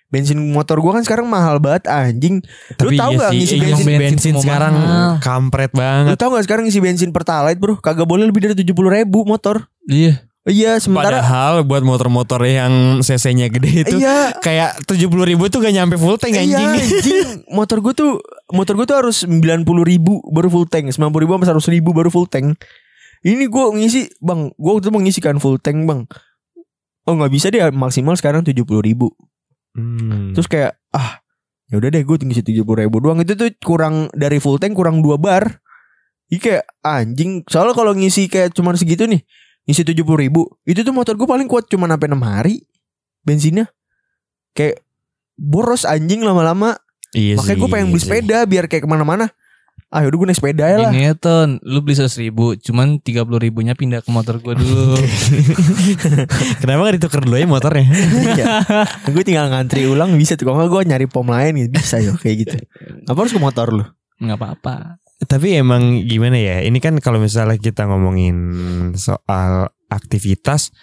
[0.07, 2.39] Bensin motor gue kan sekarang mahal banget anjing.
[2.73, 5.11] Tapi tahu iya nggak sih, ngisi bensin- bensin, bensin sekarang mahal.
[5.19, 6.15] kampret Lu banget.
[6.17, 10.23] tau gak sekarang ngisi bensin Pertalite bro Kagak boleh lebih dari 70 ribu motor Iya.
[10.45, 14.37] Iya sementara Padahal buat motor-motor yang cc-nya gede itu Iya.
[14.45, 16.69] kayak 70 ribu tuh gak nyampe full tank Iya anjing.
[16.69, 17.29] anjing.
[17.57, 18.21] Motor gue tuh
[18.53, 22.13] Motor gue tuh harus 90 ribu Baru full tank 90 ribu sama 100 ribu baru
[22.13, 22.61] full tank.
[23.25, 26.05] Ini gue ngisi Bang Gue waktu itu mau ngisi kan full tank bang.
[27.09, 29.17] Oh gak bisa deh Maksimal sekarang 70 ribu.
[29.73, 30.37] Hmm.
[30.37, 31.25] Terus kayak Ah
[31.73, 33.17] ya udah deh gue ngisi 70 ribu doang.
[33.25, 35.65] Itu tuh kurang Dari full tank kurang 2 bar.
[36.29, 37.49] Ini kayak anjing.
[37.49, 39.25] Soalnya kalau ngisi kayak cuman segitu nih
[39.65, 42.55] Ngisi 70 ribu Itu tuh motor gue paling kuat Cuma sampai 6 hari
[43.21, 43.67] Bensinnya
[44.53, 44.85] Kayak
[45.35, 46.77] Boros anjing lama-lama
[47.11, 48.07] iya Makanya gue pengen iya beli sih.
[48.07, 49.33] sepeda Biar kayak ke mana-mana
[49.89, 52.99] Ah yaudah gue naik sepeda ya lah Gini ya Ton, lu beli 100 ribu, cuman
[52.99, 54.99] 30 ribunya pindah ke motor gue dulu.
[56.61, 57.87] Kenapa gak ditukar dulu ya motornya?
[58.35, 58.47] Iya.
[59.07, 62.37] Gue tinggal ngantri ulang bisa tuh Kalau gue nyari pom lain gitu Bisa ya kayak
[62.43, 62.57] gitu
[63.07, 63.85] Apa harus ke motor lu
[64.19, 64.99] Nggak apa-apa.
[65.21, 66.61] Tapi emang gimana ya?
[66.61, 68.37] Ini kan kalau misalnya kita ngomongin
[68.95, 70.75] soal aktivitas,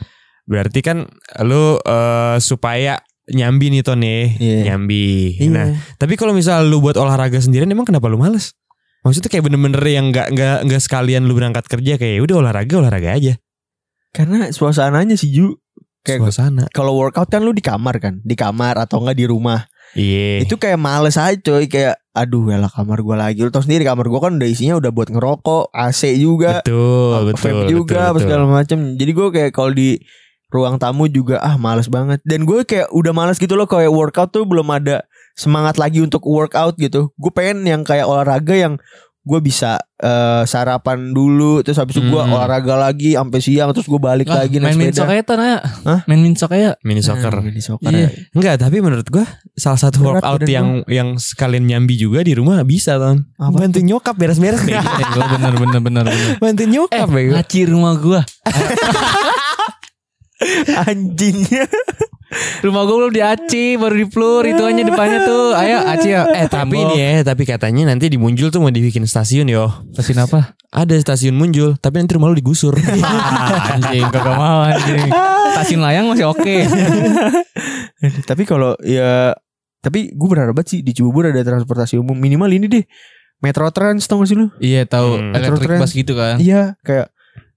[0.45, 1.05] berarti kan
[1.43, 4.57] lu eh, supaya nyambi nih Ton nih, Iya.
[4.73, 5.35] nyambi.
[5.37, 5.49] Iya.
[5.51, 8.55] Nah, tapi kalau misalnya lu buat olahraga sendirian, emang kenapa lu males?
[9.01, 12.73] Maksudnya kayak bener-bener yang nggak nggak nggak sekalian lu berangkat kerja kayak "Ya udah olahraga
[12.77, 13.33] olahraga aja.
[14.11, 15.55] Karena suasananya sih Ju
[16.01, 16.65] Kayak Suasana.
[16.73, 20.47] kalau workout kan lu di kamar kan Di kamar atau enggak di rumah Iya.
[20.47, 24.07] Itu kayak males aja coy Kayak aduh ya kamar gue lagi Lu tau sendiri kamar
[24.07, 27.41] gue kan udah isinya udah buat ngerokok AC juga Betul, betul.
[27.43, 28.23] vape juga betul, apa betul.
[28.27, 29.89] segala macem Jadi gue kayak kalau di
[30.51, 34.31] ruang tamu juga ah males banget Dan gue kayak udah males gitu loh Kayak workout
[34.31, 35.03] tuh belum ada
[35.35, 38.75] semangat lagi untuk workout gitu Gue pengen yang kayak olahraga yang
[39.21, 42.33] gue bisa eh, sarapan dulu terus habis itu gue Hmm.
[42.33, 45.13] olahraga lagi sampai siang terus gue balik Ah, lagi main naik min sok sepeda.
[45.13, 45.57] aja tuh Naya.
[45.61, 45.99] Hah?
[46.05, 46.69] Main min sok aja.
[46.81, 47.29] Mini soccer.
[47.29, 48.01] Nah, mini soccer Iya.
[48.01, 48.07] ya.
[48.33, 52.59] Enggak, tapi menurut gua salah satu Berat workout yang yang sekalian nyambi juga di rumah
[52.63, 53.23] bisa, Ton.
[53.35, 54.63] Apa Bantu nyokap beres-beres.
[54.63, 56.03] Eh, bener bener bener bener.
[56.41, 57.31] Bantu nyokap bego.
[57.37, 58.21] Ngaci rumah gua.
[60.81, 61.69] Anjingnya
[62.61, 65.51] Rumah gua belum diaci, baru di floor itu aja depannya tuh.
[65.51, 66.23] Ayo aci ya.
[66.31, 69.67] Eh tapi ini ya, tapi katanya nanti di Munjul tuh mau dibikin stasiun yo.
[69.91, 70.55] Stasiun apa?
[70.69, 72.71] Ada stasiun Munjul, tapi nanti rumah lu digusur.
[73.75, 75.11] Anjing kagak mau anjing.
[75.51, 76.55] Stasiun layang masih oke.
[78.01, 79.35] Tapi kalau ya
[79.77, 82.83] Tapi gue berharap banget sih Di Cibubur ada transportasi umum Minimal ini deh
[83.41, 84.49] Metro Trans tau gak sih lu?
[84.57, 85.33] Iya tahu Hmm.
[85.33, 85.81] Trans.
[85.81, 86.37] bus gitu kan.
[86.37, 87.09] Iya kayak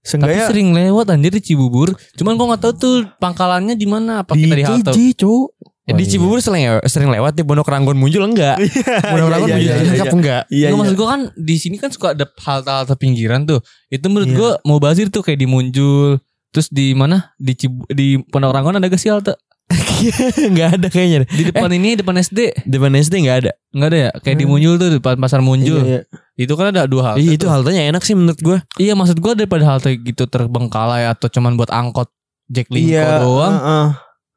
[0.05, 1.97] Tapi Seenggaknya sering lewat anjir di Cibubur.
[2.13, 4.21] Cuman gua nggak tahu tuh pangkalannya di mana.
[4.21, 4.91] Apa di kita di halte?
[4.93, 5.49] KJ cowok
[5.85, 8.57] Eh, di Cibubur sering sering lewat di Pondok Ranggon Munjul enggak?
[9.13, 10.13] Pondok Ranggon iya, Munjul iya, Cilangkap iya.
[10.17, 10.41] enggak?
[10.49, 13.61] Iya Nggak, iya maksud gue kan di sini kan suka ada halte-halte pinggiran tuh.
[13.93, 14.37] Itu menurut Iya.
[14.37, 16.17] gua mau bazir tuh kayak di Munjul.
[16.49, 17.35] Terus di mana?
[17.37, 19.37] Di Cibu, di Pondok Ranggon ada gak sih halte?
[20.49, 21.25] Enggak ada kayaknya.
[21.25, 22.53] Di depan ini depan SD.
[22.63, 23.51] Depan SD enggak ada.
[23.71, 24.09] Enggak ada ya?
[24.19, 24.51] Kayak di Hmm.
[24.53, 25.81] Munjul tuh depan pasar Munjul.
[25.81, 26.01] Iya, iya.
[26.37, 27.19] Itu kan ada dua halte.
[27.19, 27.49] Iya itu tuh.
[27.49, 28.57] haltenya enak sih menurut gua.
[28.75, 32.11] Iya maksud gua daripada halte gitu terbengkalai atau cuman buat angkot
[32.45, 33.53] Jack Linko Iya doang.
[33.55, 33.87] heeh.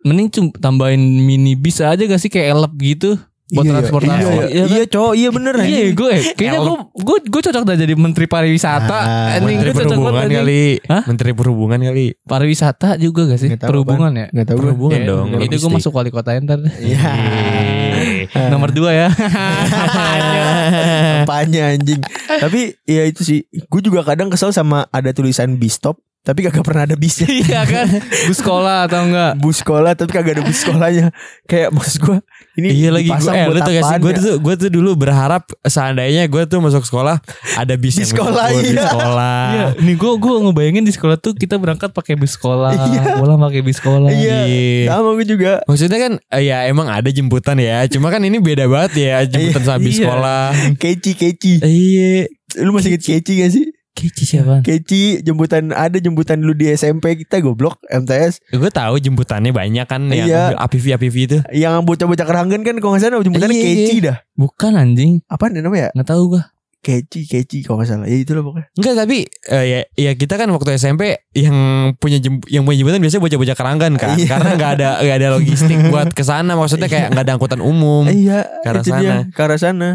[0.00, 3.74] Mending cum tambahin mini bis aja gak sih kayak elep gitu buat Iya, iya.
[3.74, 4.12] transportasi.
[4.14, 4.44] Iya, iya.
[4.44, 4.68] Iya kan?
[4.68, 5.90] Iya cowok Iya bener Iya anjing.
[5.94, 10.28] gue Kayaknya gue Gue gue cocok dah jadi Menteri Pariwisata Ah, Anjing, Menteri cocok Perhubungan
[10.30, 10.64] kali.
[10.84, 11.02] Hah?
[11.06, 12.06] Menteri Perhubungan kali.
[12.20, 15.26] Pariwisata juga gak sih tahu Perhubungan ya Gak tau gue Perhubungan Ya, dong.
[15.38, 17.10] Itu gue masuk wali kota ntar Iya
[18.52, 19.08] Nomor dua ya
[21.18, 25.96] Apanya anjing Tapi ya itu sih Gue juga kadang kesel sama Ada tulisan bis stop
[26.20, 27.86] Tapi kagak pernah ada bisnya Iya kan
[28.28, 31.06] Bus sekolah atau enggak Bus sekolah Tapi kagak ada bus sekolahnya
[31.44, 32.18] Kayak maksud gue
[32.58, 34.18] Ini Iya lagi gue eh, buat lu tau gak sih apaan gue ya?
[34.18, 37.22] tuh gue tuh dulu berharap seandainya gue tuh masuk sekolah
[37.54, 38.84] ada bis Di sekolah, menjemput di iya.
[38.84, 39.38] sekolah.
[39.48, 43.02] Iya, nih gue gue ngebayangin di sekolah tuh kita berangkat pakai bus sekolah, Iya.
[43.16, 44.10] pulang pakai bus sekolah.
[44.10, 44.90] Iya Iya.
[44.90, 48.66] Sama gue juga Maksudnya kan eh, ya emang ada jemputan ya, cuma kan ini beda
[48.66, 50.02] banget ya jemputan sama bis Iya.
[50.02, 50.42] sekolah.
[50.76, 52.26] Keci keci Iya.
[52.58, 53.66] Lu masih inget keci gak sih?
[53.98, 54.62] Keci siapa?
[54.62, 60.06] Keci jemputan Ada jemputan dulu di SMP kita goblok MTS Gue tahu jemputannya banyak kan
[60.06, 60.54] yang Iya.
[60.54, 61.38] apivi apivi itu.
[61.50, 64.06] Yang bocah-bocah keranggan kan Kalau gak salah jemputannya Iya, keci iya.
[64.06, 66.42] dah Bukan anjing, ya namanya nggak tahu gue.
[66.78, 69.18] Keci keci kalau gak salah Ya itulah pokoknya Enggak tapi
[69.50, 71.56] eh, ya ya kita kan waktu SMP yang
[71.98, 74.26] punya jem, yang punya jemputan biasanya bocah-bocah keranggan kan Iya.
[74.30, 78.06] karena nggak ada nggak ada logistik buat ke sana maksudnya kayak nggak ada angkutan umum.
[78.06, 79.14] Iya ke arah itu dia, sana.
[79.34, 79.90] Ke arah sana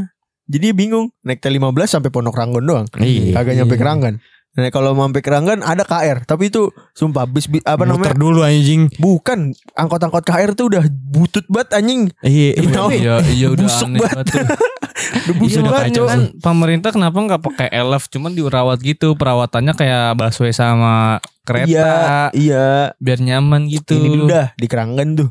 [0.45, 3.31] Jadi bingung Naik T15 sampai Pondok Ranggon doang Iya.
[3.33, 3.81] Kagak nyampe Iya.
[3.81, 4.15] Keranggan
[4.53, 8.15] Nah kalau mau sampai Keranggan ada KR Tapi itu sumpah bis, bis apa Muter namanya
[8.15, 8.85] dulu anjing.
[8.95, 12.53] Bukan Angkot-angkot KR tuh udah butut banget anjing Iya.
[12.55, 12.91] Demi Allah.
[12.93, 14.15] Iya, iya udah Busuk aneh banget.
[14.19, 14.45] banget tuh.
[14.93, 16.07] Udah busuk Iya, banget makanya Cok.
[16.07, 21.91] kan pemerintah kenapa nggak pakai elf cuman dirawat gitu perawatannya kayak busway sama kereta Iya
[22.31, 23.95] Iya biar nyaman gitu.
[23.95, 25.29] Ini dulu dah Di Keranggan tuh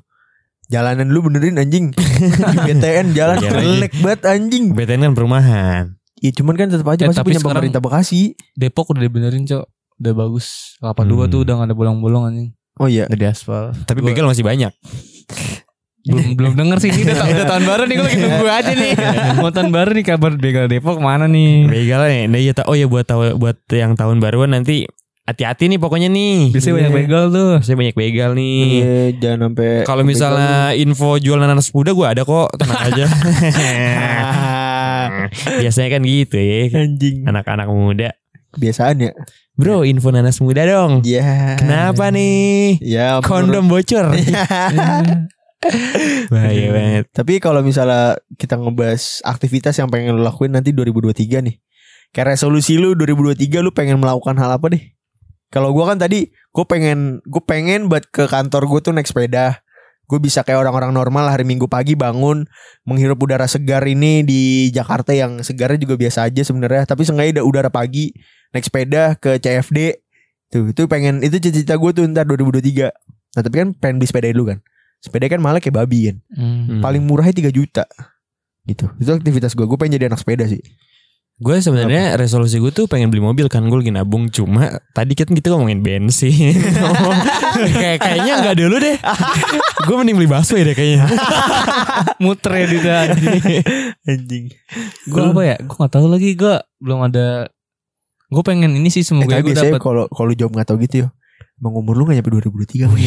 [0.72, 2.00] Jalanan lu benerin anjing Di
[2.66, 5.84] BTN jalan Iya jelek banget anjing BTN kan perumahan.
[6.16, 8.20] Iya cuman kan tetap aja Eh, masih punya sekarang- pemerintah Bekasi
[8.54, 9.64] Depok udah dibenerin cok,
[9.98, 10.78] udah bagus.
[10.78, 11.30] Kelapa dua Hmm.
[11.30, 12.48] tuh udah gak ada bolong-bolong anjing.
[12.74, 13.76] Oh iya Udah di aspal.
[13.82, 14.72] Tapi Gua- begal masih banyak.
[16.02, 18.92] belum belum denger sih ini udah, udah tahun baru nih gue lagi nunggu aja nih.
[19.38, 21.62] Mau tahun baru nih kabar begal Depok mana nih?
[21.64, 22.22] Begal nih.
[22.26, 24.82] Nah, iya, oh ya buat tahu buat yang tahun baruan nanti
[25.32, 26.52] hati-hati nih pokoknya nih.
[26.52, 26.78] Biasanya Iya.
[26.78, 27.50] banyak begal tuh.
[27.58, 28.60] Biasanya banyak begal nih.
[28.62, 33.04] Iya jangan sampai Kalau misalnya info jual nanas muda gue ada kok, tenang aja.
[35.58, 38.08] Biasanya kan gitu ya, anjing anak-anak muda.
[38.52, 39.10] Biasaan ya
[39.52, 41.00] Bro, info nanas muda dong.
[41.02, 42.80] Iya Kenapa nih?
[42.80, 44.12] Ya Kondom bocor.
[46.32, 47.04] Bahaya banget.
[47.12, 51.56] Tapi kalau misalnya kita ngebahas aktivitas yang pengen lo lakuin nanti 2023 nih.
[52.12, 54.82] Kayak resolusi lu 2023 lu pengen melakukan hal apa deh?
[55.52, 59.60] Kalau gua kan tadi gue pengen gue pengen buat ke kantor gue tuh naik sepeda.
[60.08, 62.44] Gue bisa kayak orang-orang normal hari Minggu pagi bangun
[62.84, 66.88] menghirup udara segar ini di Jakarta yang segarnya juga biasa aja sebenarnya.
[66.88, 68.16] Tapi seenggaknya ada udara pagi
[68.52, 70.00] naik sepeda ke CFD.
[70.48, 72.88] Tuh itu pengen itu cita-cita gue tuh ntar 2023.
[73.36, 74.58] Nah tapi kan pengen beli sepeda dulu kan.
[75.02, 76.78] Sepeda kan malah kayak babi kan Hmm.
[76.78, 77.84] paling murahnya 3 juta
[78.62, 80.62] gitu itu aktivitas gue gue pengen jadi anak sepeda sih
[81.36, 85.26] Gue sebenarnya resolusi gue tuh pengen beli mobil kan gue lagi nabung cuma tadi kan
[85.26, 86.54] kita ngomongin bensin.
[87.72, 88.96] Kayak kayaknya nggak dulu deh.
[89.86, 91.08] gue mending beli busway deh kayaknya.
[92.22, 93.40] Muter ya di anjing.
[94.04, 94.44] Anjing.
[95.04, 95.56] Gue apa ya?
[95.58, 97.50] Gue gak tahu lagi gue belum ada.
[98.28, 99.80] Gue pengen ini sih Eh, semoga tapi gue dapat.
[99.80, 101.08] kalau kalau jawab nggak tahu gitu ya.
[101.58, 103.02] Emang umur lu gak nyampe 2023 Bang?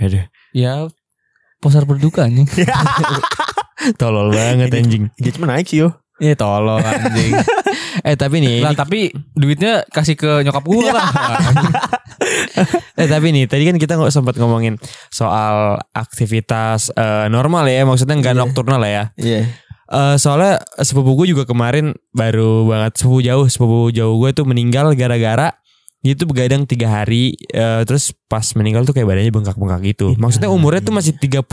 [0.00, 0.72] Aduh, Ya
[1.58, 2.48] posar berduka anjing.
[3.96, 5.14] tolol banget anjing.
[5.14, 5.99] Engagement naik sih yo.
[6.20, 7.32] Iya tolol anjing.
[8.00, 9.00] Eh tapi nih, lah ini- tapi
[9.34, 11.04] duitnya kasih ke nyokap gue lah.
[12.96, 14.76] eh tapi nih tadi kan kita nggak sempat ngomongin
[15.08, 18.40] soal aktivitas eh, normal ya, maksudnya nggak Iya.
[18.40, 19.04] nokturnal lah ya.
[19.16, 19.40] Iya.
[19.90, 24.94] Eh, soalnya sepupu gue juga kemarin baru banget sepupu jauh sepupu jauh gue tuh meninggal
[24.94, 25.50] gara-gara
[26.00, 30.48] dia tuh begadang tiga hari eh, terus pas meninggal tuh kayak badannya bengkak-bengkak gitu maksudnya
[30.48, 31.44] umurnya tuh masih 33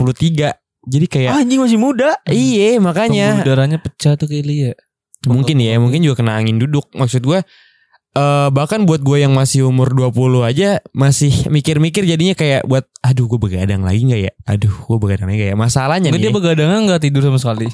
[0.88, 2.16] jadi kayak Anjing masih muda.
[2.26, 4.72] iya Pembuluh makanya darahnya pecah tuh kayak ya.
[5.24, 7.40] mungkin ya mungkin juga kena angin duduk maksud gue
[8.10, 10.10] eh bahkan buat gue yang masih umur 20
[10.42, 15.28] aja masih mikir-mikir jadinya kayak buat aduh gue begadang lagi nggak ya aduh gue begadang
[15.28, 17.68] lagi nggak ya masalahnya Enggak nih dia begadangan nggak tidur sama sekali.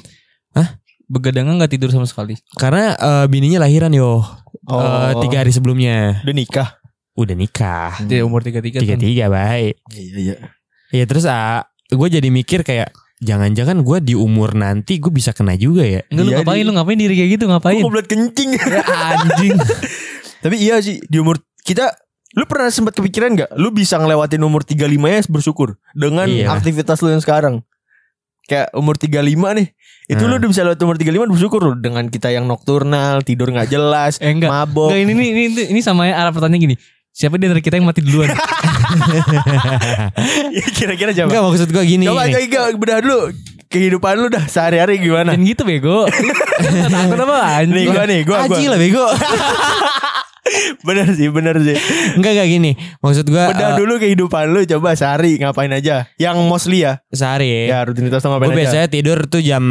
[0.53, 0.69] Hah?
[1.05, 2.33] Begadangan nggak tidur sama sekali.
[2.55, 4.21] karena eh, bininya lahiran yo
[4.65, 4.81] Oh.
[4.81, 6.69] Eh, tiga hari sebelumnya Udah nikah.
[7.13, 8.81] udah nikah Dia umur tiga tiga.
[8.81, 10.35] tiga tiga baik Iya iya.
[10.89, 15.55] ya terus ah gue jadi mikir kayak jangan-jangan gue di umur nanti gue bisa kena
[15.55, 17.77] juga ya Enggak lu Iya, ngapain di- lu ngapain diri kayak gitu ngapain?
[17.77, 18.49] Kok goblok kencing.
[18.69, 19.55] Ya anjing.
[20.43, 21.95] Tapi iya sih di umur kita
[22.33, 26.51] Lu pernah sempat kepikiran gak Lu bisa ngelewatin umur 35 ya bersyukur Dengan Iya.
[26.51, 27.63] aktivitas lu yang sekarang
[28.43, 29.23] Kayak umur 35
[29.55, 29.67] nih
[30.05, 30.29] Itu Hmm.
[30.29, 34.19] lu udah bisa lewat umur 35 bersyukur lu Dengan kita yang nokturnal Tidur gak jelas
[34.19, 34.51] Eh enggak.
[34.51, 36.75] Mabok Enggak ini ini ini, ini sama ya arah pertanyaan gini.
[37.15, 38.27] Siapa di antara kita yang mati duluan?
[40.51, 42.43] Ya, Kira-kira coba Enggak maksud gue gini Coba nih.
[42.43, 43.31] Iga, bedah dulu
[43.65, 46.03] Kehidupan lu dah sehari-hari gimana Dan gitu bego.
[46.93, 47.87] Takut apa Nih anjing?
[47.89, 48.55] gua nih gua, gua.
[48.55, 49.05] Aji lah bego
[50.85, 51.73] Bener sih bener sih.
[52.13, 52.71] Enggak enggak gini.
[53.01, 56.05] Maksud gue Bedah dulu kehidupan lu Coba sehari ngapain aja?
[56.21, 57.01] Yang mostly ya?
[57.09, 57.65] Sehari.
[57.65, 58.61] Ya rutinitas ngapain Gue aja?
[58.69, 59.63] biasanya tidur tuh jam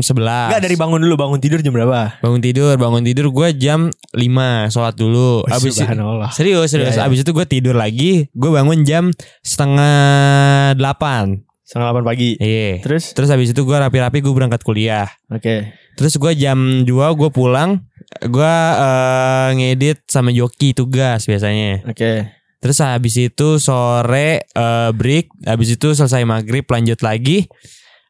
[0.08, 1.14] Enggak dari bangun dulu.
[1.20, 2.16] Bangun tidur jam berapa?
[2.24, 5.44] Bangun tidur Bangun tidur gue jam 5 Sholat dulu.
[5.44, 6.30] Abis itu Subhanallah.
[6.32, 6.96] Serius serius.
[6.96, 7.08] Ya, ya.
[7.12, 9.12] Abis itu gue tidur lagi Gue bangun jam
[9.44, 12.36] setengah 8 Setengah 8 pagi.
[12.36, 12.84] Iya.
[12.84, 13.16] Terus?
[13.16, 15.08] Terus habis itu gue rapi-rapi gue berangkat kuliah.
[15.32, 15.72] Oke.
[15.96, 17.80] Terus gue jam 2 gue pulang
[18.28, 21.86] Gue eh, ngedit sama joki tugas biasanya.
[21.88, 22.28] Oke.
[22.62, 27.48] Terus habis itu sore eh, break Habis itu selesai maghrib lanjut lagi.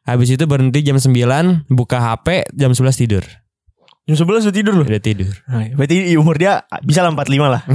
[0.03, 3.23] Habis itu berhenti jam 9 Buka HP jam 11 tidur.
[4.03, 4.83] Jam 11 udah tidur lu?
[4.83, 5.31] Udah tidur.
[5.47, 7.61] Nah, Berarti umur dia Bisa lah 45 lah.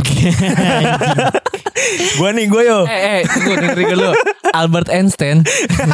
[2.21, 2.85] Gua nih gue yo.
[2.85, 4.11] Eh, eh, tunggu dengerin dulu.
[4.53, 5.47] Albert Einstein.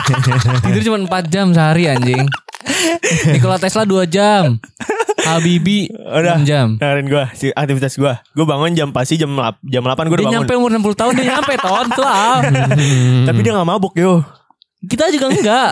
[0.64, 2.25] Tidur cuma 4 jam sehari anjing.
[3.31, 4.59] Nikola Tesla 2 jam.
[5.24, 6.37] Habibie Udah.
[6.38, 6.66] 6 jam.
[6.76, 10.24] Dengerin gue si Aktivitas gue Gue bangun jam pasti jam, lap- jam 8 gue Dia
[10.24, 12.04] udah bangun nyampe umur 60 tahun dia nyampe ton tuh.
[13.26, 14.20] Tapi dia gak mabuk yo
[14.84, 15.70] Kita juga enggak.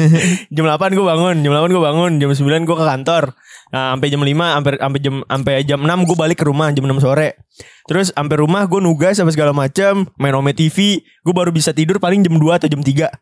[0.54, 3.24] Jam 8 gue bangun Jam 8 gue bangun Jam 9 gue ke kantor
[3.68, 6.88] Nah, sampai jam 5 sampai sampai jam sampai jam 6 gue balik ke rumah jam
[6.88, 7.36] 6 sore.
[7.84, 12.00] Terus sampai rumah gue nugas apa segala macam, main Ome TV, gue baru bisa tidur
[12.00, 13.12] paling jam 2 atau jam 3.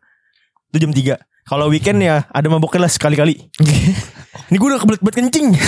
[0.69, 1.17] Itu jam 3.
[1.47, 3.39] Kalau weekend ya ada maboknya lah sekali-kali.
[4.49, 5.47] Ini gue udah kebelet banget kencing.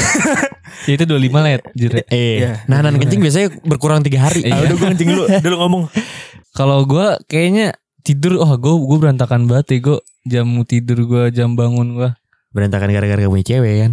[0.87, 1.61] Ya itu 25 let.
[1.73, 2.05] Jure.
[2.07, 2.63] Eh, Iya.
[2.69, 4.47] nahan kencing biasanya berkurang tiga hari.
[4.47, 5.83] Ah, udah gue kencing dulu, dulu ngomong.
[6.57, 11.53] Kalau gua kayaknya tidur oh gua gua berantakan banget ya gua jam tidur gua jam
[11.53, 12.09] bangun gua
[12.49, 13.91] Berantakan gara-gara gak punya cewek kan?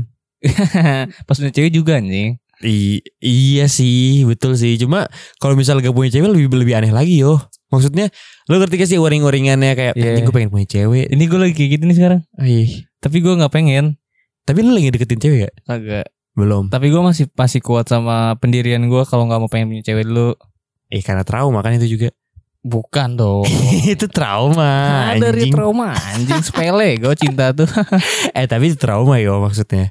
[1.27, 4.77] pas punya cewek juga anjing I- iya sih, betul sih.
[4.77, 5.05] Cuma
[5.37, 7.37] kalau misal gak punya cewek lebih lebih aneh lagi yo.
[7.67, 8.09] Maksudnya
[8.47, 11.11] lo ngerti gak sih uring-uringannya kayak anjing gue pengen punya cewek.
[11.11, 12.71] ini gua lagi kayak gitu nih sekarang Ih.
[12.97, 13.99] tapi gua nggak pengen
[14.41, 15.55] Tapi lo lagi deketin cewek gak?
[15.67, 16.71] agak Belum.
[16.71, 20.39] tapi gua masih masih kuat sama pendirian gua kalau nggak mau pengen punya cewek dulu
[20.87, 22.15] Eh karena trauma kan itu juga.
[22.63, 23.43] bukan dong
[23.93, 25.11] itu trauma.
[25.11, 25.53] ada dari anjing.
[25.53, 27.67] trauma anjing sepele gua cinta tuh
[28.39, 29.91] Eh tapi itu trauma yo maksudnya.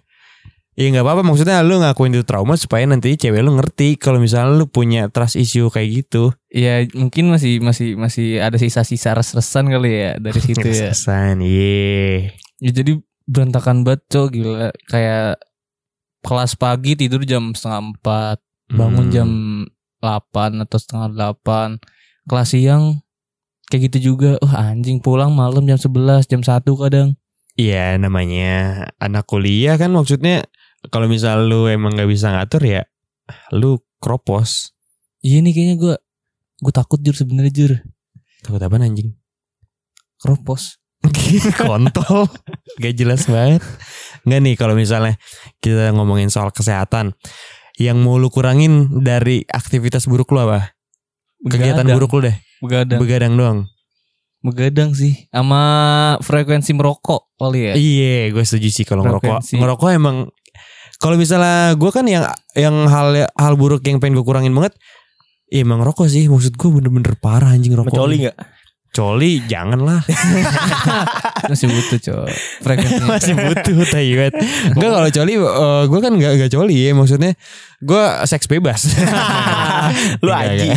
[0.76, 4.60] Iya nggak apa-apa maksudnya lu ngakuin itu trauma supaya nanti cewek lu ngerti kalau misalnya
[4.60, 6.36] lu punya trust issue kayak gitu.
[6.52, 12.28] ya mungkin masih masih masih ada sisa-sisa res-resan kali ya dari situ ya Kesan, iya.
[12.60, 15.40] Ya jadi berantakan banget cok gila Kayak
[16.22, 19.14] kelas pagi tidur jam setengah empat Bangun Hmm.
[19.14, 19.30] jam
[20.00, 21.70] 8 atau setengah delapan
[22.26, 23.00] Kelas siang
[23.68, 27.16] kayak gitu juga Wah anjing pulang malam jam 11 jam 1 kadang
[27.56, 30.44] Iya namanya anak kuliah kan maksudnya
[30.90, 32.82] kalau misal lu emang nggak bisa ngatur ya
[33.54, 34.76] lu kropos.
[35.26, 35.96] Iya nih kayaknya gue
[36.62, 37.72] Gue takut jur sebenarnya jur
[38.46, 39.18] Takut apa anjing?
[40.22, 40.78] Kropos
[41.62, 42.26] kontol.
[42.82, 43.62] Gak jelas banget.
[44.26, 45.14] Nggak nih kalau misalnya
[45.62, 47.14] kita ngomongin soal kesehatan.
[47.76, 50.74] Yang mau lu kurangin dari aktivitas buruk lu apa?
[51.46, 51.96] Kegiatan Begadang.
[52.00, 52.38] buruk lu deh.
[52.64, 53.00] Begadang.
[53.02, 53.60] Begadang doang.
[54.42, 55.28] Begadang sih.
[55.30, 55.62] Sama
[56.22, 57.74] frekuensi merokok kali ya.
[57.76, 59.42] Iya, gue setuju sih kalau ngerokok.
[59.54, 60.32] Ngerokok emang
[61.06, 62.26] kalau misalnya gue kan yang
[62.58, 64.74] yang hal hal buruk yang pengen gue kurangin banget,
[65.54, 66.26] ya emang ngerokok sih.
[66.26, 67.94] Maksud gue bener-bener parah anjing ngerokok.
[67.94, 68.38] Mencoli nggak?
[68.96, 70.02] Coli jangan lah.
[71.52, 72.26] Masih butuh.
[72.64, 73.06] Frekuensinya.
[73.12, 74.34] Masih butuh tayuet.
[74.74, 77.32] Enggak kalau coli eh, gue kan gak, gak coli ya maksudnya
[77.86, 78.96] gue seks bebas.
[80.26, 80.74] Lu aji.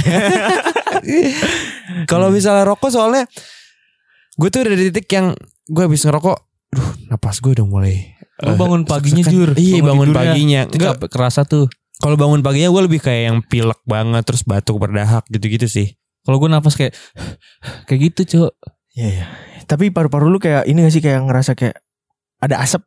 [2.11, 3.25] Kalau misalnya rokok soalnya
[4.37, 5.33] gue tuh udah di titik yang
[5.71, 6.37] gue habis ngerokok,
[6.75, 8.18] duh napas gue udah mulai.
[8.39, 9.35] Lu bangun paginya sesak-sesak.
[9.35, 9.51] jur.
[9.59, 10.23] Iya bangun tidurnya.
[10.31, 10.61] paginya.
[10.71, 11.67] Enggak kerasa tuh.
[11.99, 15.99] kalau bangun paginya gue lebih kayak yang pilek banget terus batuk berdahak gitu-gitu sih.
[16.23, 16.95] Kalau gue napas kayak
[17.91, 18.55] kayak gitu cowok.
[18.95, 19.27] Iya iya.
[19.67, 21.75] Tapi paru-paru lu kayak ini gak sih kayak ngerasa kayak
[22.39, 22.87] ada asap.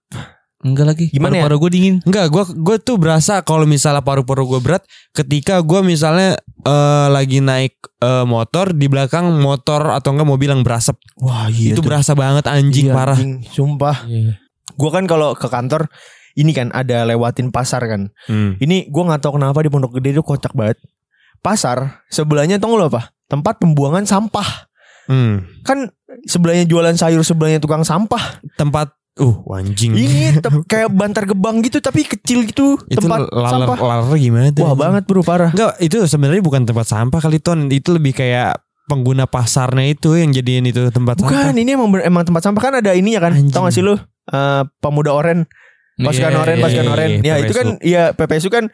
[0.61, 1.05] Enggak lagi.
[1.11, 1.43] Gimana ya?
[1.43, 1.95] Paru-paru gue dingin.
[2.07, 7.43] Enggak, gue gue tuh berasa kalau misalnya paru-paru gue berat ketika gue misalnya eh, lagi
[7.43, 10.95] naik eh, motor di belakang motor atau enggak mobil yang berasap.
[11.19, 11.75] Wah iya.
[11.75, 11.91] itu tuh.
[11.91, 13.17] berasa banget anjing Iya, parah.
[13.19, 13.43] anjing.
[13.43, 14.07] Sumpah.
[14.81, 15.85] Gua kan kalau ke kantor
[16.33, 18.09] ini kan ada lewatin pasar kan.
[18.25, 18.57] Hmm.
[18.57, 20.81] Ini gua nggak tahu kenapa di Pondok Gede itu kocak banget.
[21.45, 23.13] Pasar sebelahnya tau lo apa?
[23.29, 24.69] Tempat pembuangan sampah.
[25.05, 25.45] Hmm.
[25.61, 25.93] Kan
[26.25, 28.41] sebelahnya jualan sayur, sebelahnya tukang sampah.
[28.57, 29.91] Tempat uh anjing.
[29.97, 30.39] Ini
[30.71, 33.77] kayak bantar gebang gitu tapi kecil gitu itu tempat laler sampah.
[33.77, 34.63] laler gimana tuh?
[34.63, 35.51] Wah banget bro parah.
[35.51, 37.67] Enggak, itu sebenarnya bukan tempat sampah kali ton.
[37.67, 38.55] Itu lebih kayak
[38.87, 41.61] pengguna pasarnya itu yang jadiin itu tempat Bukan sampah.
[41.63, 43.33] ini emang emang tempat sampah kan ada ininya kan.
[43.35, 43.51] Anjing.
[43.51, 43.95] Tau gak sih lu?
[44.31, 45.39] Eh, pemuda oren,
[45.99, 47.09] pasukan Iya, oren, iya, pasukan iya, oren.
[47.11, 48.71] iya, Ya itu kan ya PPSU kan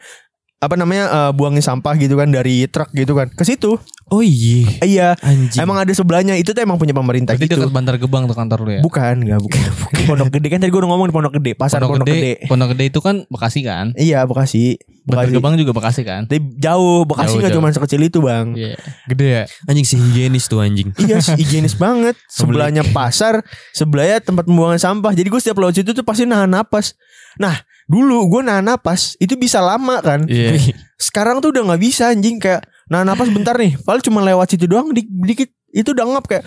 [0.58, 3.78] apa namanya eh, buangin sampah gitu kan dari truk gitu kan ke situ.
[4.08, 4.64] Oh iya.
[4.80, 5.60] Iya, Anjing.
[5.60, 7.60] emang ada sebelahnya itu tuh emang punya pemerintah Berarti gitu.
[7.60, 8.82] dekat Bantar Gebang tuh kantor lu ya.
[8.82, 9.68] Bukan, enggak bukan.
[10.08, 12.40] Pondok Gede kan tadi gue udah ngomong di Pondok Gede, pasar Pondok, Gede.
[12.48, 13.92] Pondok Gede itu kan Bekasi kan.
[13.94, 14.80] Iya, Bekasi.
[15.04, 15.36] Bantar Bekasi.
[15.36, 16.24] Gebang juga Bekasi kan.
[16.24, 17.60] Tapi jauh, Bekasi Jauh, nggak jauh.
[17.60, 18.56] cuma sekecil itu, Bang.
[18.56, 18.80] Iya.
[19.06, 19.42] Gede ya.
[19.68, 20.88] anjing si higienis tuh anjing.
[20.96, 22.16] Iya, sih, higienis banget.
[22.26, 25.12] Sebelahnya pasar, sebelahnya tempat pembuangan sampah.
[25.12, 26.96] Jadi gue setiap lewat situ tuh pasti nahan napas.
[27.36, 27.52] Nah,
[27.88, 30.22] dulu gue nahan napas itu bisa lama kan.
[30.24, 30.60] Iya.
[30.94, 33.74] Sekarang tuh udah nggak bisa anjing kayak nahan napas bentar nih.
[33.80, 36.44] Paling cuma lewat situ doang di- dikit itu udah ngap kayak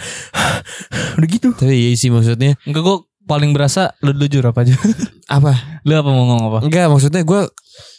[1.17, 1.49] udah gitu.
[1.51, 4.73] Tapi iya sih maksudnya Enggak gue paling berasa lu jujur apa aja.
[5.31, 5.81] apa?
[5.81, 6.59] lu apa mau ngomong apa?
[6.63, 7.41] Enggak, maksudnya gue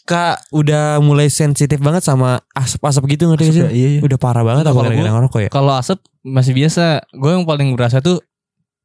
[0.03, 3.63] Kak udah mulai sensitif banget sama asap-asap gitu ngerti gak sih?
[3.63, 4.01] Ya, iya, iya.
[4.03, 5.49] Udah parah banget Kalau apa gara-gara gua- ngerokok ya?
[5.49, 6.85] Kalau asap masih biasa.
[7.13, 8.19] Gue yang paling berasa tuh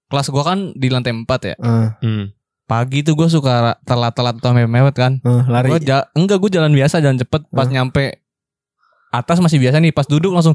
[0.08, 1.56] kelas gue kan di lantai 4 ya.
[1.58, 2.26] Eh, Hmm.
[2.68, 5.18] Pagi tuh gue suka telat-telat atau mewet kan.
[5.18, 5.72] eh, lari.
[5.72, 7.72] Gue ja enggak gue jalan biasa jalan cepet pas Hah?
[7.72, 8.20] nyampe
[9.08, 10.52] atas masih biasa nih pas duduk langsung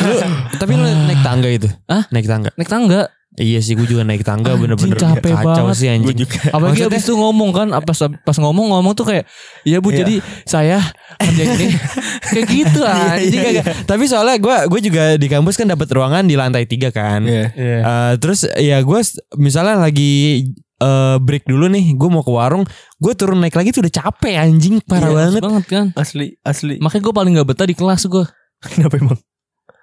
[0.00, 0.14] Lu,
[0.60, 1.68] tapi lu naik tangga itu?
[1.84, 2.08] Hah?
[2.08, 2.50] Naik tangga?
[2.56, 5.74] naik tangga Iya sih gue juga naik tangga Anjing, bener-bener capek kacau banget.
[5.74, 6.20] sih anjing.
[6.46, 9.24] apalagi Maksudnya- abis itu ngomong kan pas pas ngomong ngomong tuh kayak
[9.62, 9.98] ya bu Iya.
[9.98, 10.14] jadi
[10.44, 10.78] saya
[11.16, 11.66] kerja ini
[12.28, 16.22] kayak gitu anjing iya, kayak Tapi soalnya gue gue juga di kampus kan dapat ruangan
[16.22, 17.24] di lantai tiga kan.
[17.24, 17.56] Iya.
[17.56, 19.00] Eh, terus ya gue
[19.34, 20.44] misalnya lagi
[20.78, 22.68] eh, break dulu nih, gue mau ke warung,
[22.98, 25.40] gue turun naik lagi tuh udah capek anjing parah Iya, banget.
[25.40, 26.76] banget kan Asli, asli.
[26.76, 28.24] makanya gue paling gak betah di kelas gue
[28.68, 29.18] Kenapa emang?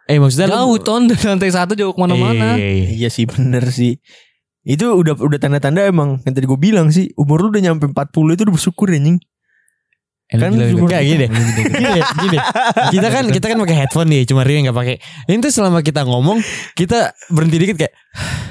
[0.10, 2.88] Eh maksudnya lu- jauh ton dari lantai satu jauh ke mana-mana Iya, iya, iya.
[2.98, 4.02] Iya sih bener sih.
[4.62, 8.02] Itu udah udah tanda-tanda emang yang tadi gue bilang sih umur lu udah nyampe 40
[8.34, 9.22] itu udah bersyukur anjing.
[10.30, 11.30] Kan cuma- Kayak gini deh.
[11.74, 12.44] Gini deh, gini deh.
[12.92, 14.96] Kita kan kita kan pakai headphone nih, cuma Rio yang nggak pakai.
[15.26, 16.38] Ini tuh selama kita ngomong,
[16.74, 17.94] kita berhenti dikit kayak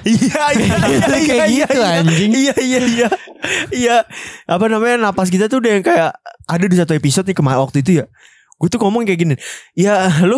[0.02, 1.88] Iya iya iya Kayak iya, gitu, iya.
[1.96, 2.30] anjing.
[2.32, 3.08] Iya iya iya.
[3.70, 3.96] Iya.
[4.44, 7.78] Apa namanya napas kita tuh udah yang kayak ada di satu episode nih kemarin waktu
[7.78, 8.06] itu ya.
[8.58, 9.34] Gue tuh ngomong kayak gini.
[9.72, 10.34] Ya lu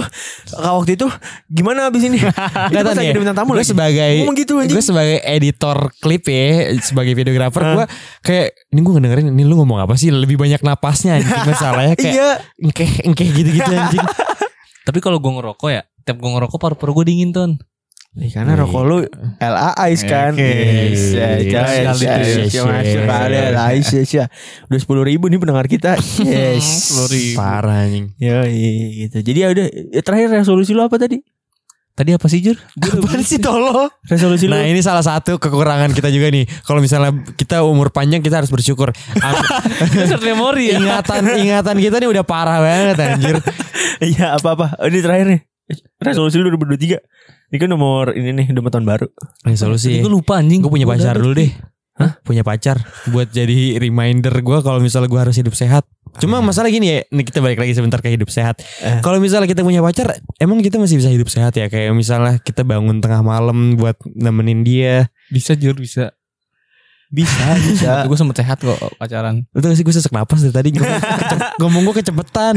[0.47, 1.09] kak waktu itu
[1.49, 2.21] gimana abis ini?
[2.69, 4.77] Itu pas lagi ada bintang tamu gue sebagai Ngomong gitu anjing.
[4.77, 7.87] gue sebagai editor klip ya, sebagai videografer, gue
[8.21, 10.13] kayak ini gue ngedengerin ini lu ngomong apa sih?
[10.13, 12.31] Lebih banyak napasnya anjing masalahnya kayak Iya.
[12.61, 14.05] engkeh engkeh gitu-gitu anjing.
[14.87, 17.51] tapi kalau gue ngerokok ya tiap gue ngerokok paru-paru gue dingin ton
[18.19, 18.99] Ih, karena rokok lu
[19.39, 20.35] LA Ice kan.
[20.35, 21.39] Ya,
[24.03, 24.27] ya.
[24.67, 25.95] Udah sepuluh ribu nih pendengar kita.
[26.19, 26.91] Yes.
[27.39, 28.11] Parah anjing.
[28.19, 29.23] Ya gitu.
[29.23, 31.23] Jadi ya udah ya, terakhir resolusi lu apa tadi?
[31.91, 33.93] tadi apa sih jur Apaan sih tolo?
[34.09, 34.57] Resolusi lu.
[34.57, 36.49] Nah ini salah satu kekurangan kita juga nih.
[36.65, 38.89] Kalau misalnya kita umur panjang kita harus bersyukur.
[40.09, 43.37] Short memori ya ingatan ingatan kita nih udah parah banget anjir.
[44.01, 44.81] Iya apa-apa.
[44.89, 45.50] Ini terakhir nih.
[46.03, 46.99] Resolusi lu 2023.
[47.51, 49.07] Ini kan nomor ini nih nomor tahun baru.
[49.47, 49.99] Resolusi.
[50.03, 51.51] gue lupa anjing Gue punya Gua pacar dulu deh.
[52.01, 52.17] Hah?
[52.25, 52.81] Punya pacar
[53.13, 55.85] buat jadi reminder gue kalau misalnya gue harus hidup sehat.
[56.19, 58.59] Cuma masalah gini ya, nih kita balik lagi sebentar ke hidup sehat.
[58.83, 58.99] Eh.
[58.99, 61.71] Kalau misalnya kita punya pacar, emang kita masih bisa hidup sehat ya?
[61.71, 65.07] Kayak misalnya kita bangun tengah malam buat nemenin dia.
[65.31, 66.11] Bisa jur bisa.
[67.11, 67.91] Bisa, bisa.
[68.07, 69.43] Gue sempet sehat kok pacaran.
[69.51, 70.69] Lu tau gak sih gue sesak napas dari tadi
[71.59, 72.55] ngomong, gue kecepetan.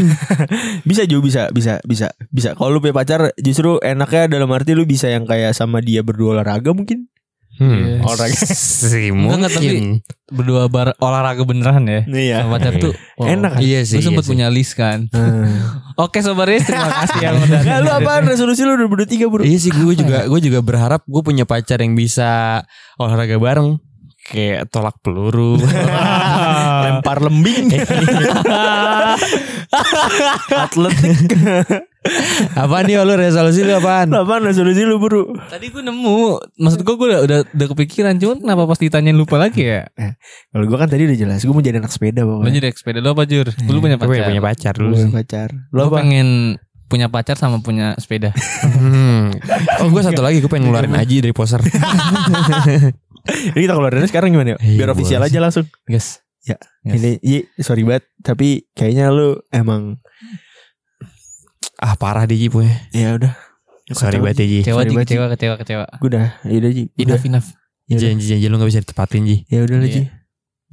[0.84, 2.50] bisa juga bisa, bisa, bisa, bisa.
[2.54, 6.38] Kalau lu punya pacar justru enaknya dalam arti lu bisa yang kayak sama dia berdua
[6.38, 7.10] olahraga mungkin.
[7.54, 8.02] Hmm, Iya.
[8.02, 9.86] olahraga sih Enggak, enggak, tapi- mungkin.
[10.30, 12.02] Berdua bar olahraga beneran ya.
[12.04, 12.36] Iya.
[12.42, 13.30] Sama pacar tuh wow.
[13.30, 13.62] Enak kan?
[13.62, 13.98] Iya sih.
[13.98, 14.32] Gue sempet iya sih.
[14.34, 15.06] punya list kan.
[15.10, 15.54] Hmm.
[15.96, 17.62] Oke sobat Riz, terima kasih yang udah.
[17.62, 19.42] Nah, lu apaan resolusi lu udah berdua tiga bro?
[19.42, 22.62] Iya sih gue juga gue juga berharap gue punya pacar yang bisa
[22.98, 23.78] olahraga bareng
[24.26, 25.60] kayak tolak peluru.
[26.84, 27.72] Lempar lembing.
[30.54, 31.18] Atletik.
[32.54, 34.12] apaan nih lu resolusi lu apaan?
[34.12, 35.32] Lu apaan resolusi lu bro?
[35.48, 36.20] Tadi gue nemu,
[36.54, 39.88] maksud gue gue udah, udah udah kepikiran, cuman kenapa pas ditanyain lupa lagi ya?
[40.50, 42.60] Kalau gua kan tadi udah jelas, gua mau jadi anak sepeda Lo pokoknya.
[42.60, 43.48] jadi sepeda lo apa Jur?
[43.66, 44.28] Lu punya Gue pacar?
[44.28, 45.16] punya pacar Lu dulu punya sih.
[45.16, 45.50] pacar.
[45.66, 45.96] Lu Lo apa?
[45.98, 46.28] pengen
[46.86, 48.36] punya pacar sama punya sepeda?
[48.62, 49.32] Hmm.
[49.80, 51.64] Oh gue satu lagi gue pengen ngeluarin Aji dari poser.
[53.24, 54.60] Jadi kita keluarinnya sekarang gimana yuk?
[54.60, 55.66] Iya, Biar official boleh aja langsung.
[55.84, 56.20] Guys.
[56.44, 57.00] Ya, Yes.
[57.00, 58.04] Ini, iya, sorry banget.
[58.20, 59.96] Tapi kayaknya lu emang
[61.80, 62.76] ah parah deh Ji punya.
[62.92, 63.32] ya udah.
[63.90, 64.60] Sorry banget ya Ji.
[64.62, 65.86] Kecewa kecewa, kecewa, kecewa.
[65.98, 66.84] Gue udah, ya udah Ji.
[66.90, 67.16] Udah.
[67.16, 67.48] Enough, enough.
[67.84, 68.04] Ya udah.
[68.06, 69.38] Janji-janji lu gak bisa ditepatin Ji.
[69.48, 69.96] Ya udah lah Iya.
[69.96, 70.04] Ji.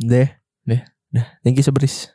[0.01, 0.29] Deh.
[0.67, 0.81] Deh.
[1.11, 1.27] Dah.
[1.43, 2.11] Thank you Sebris.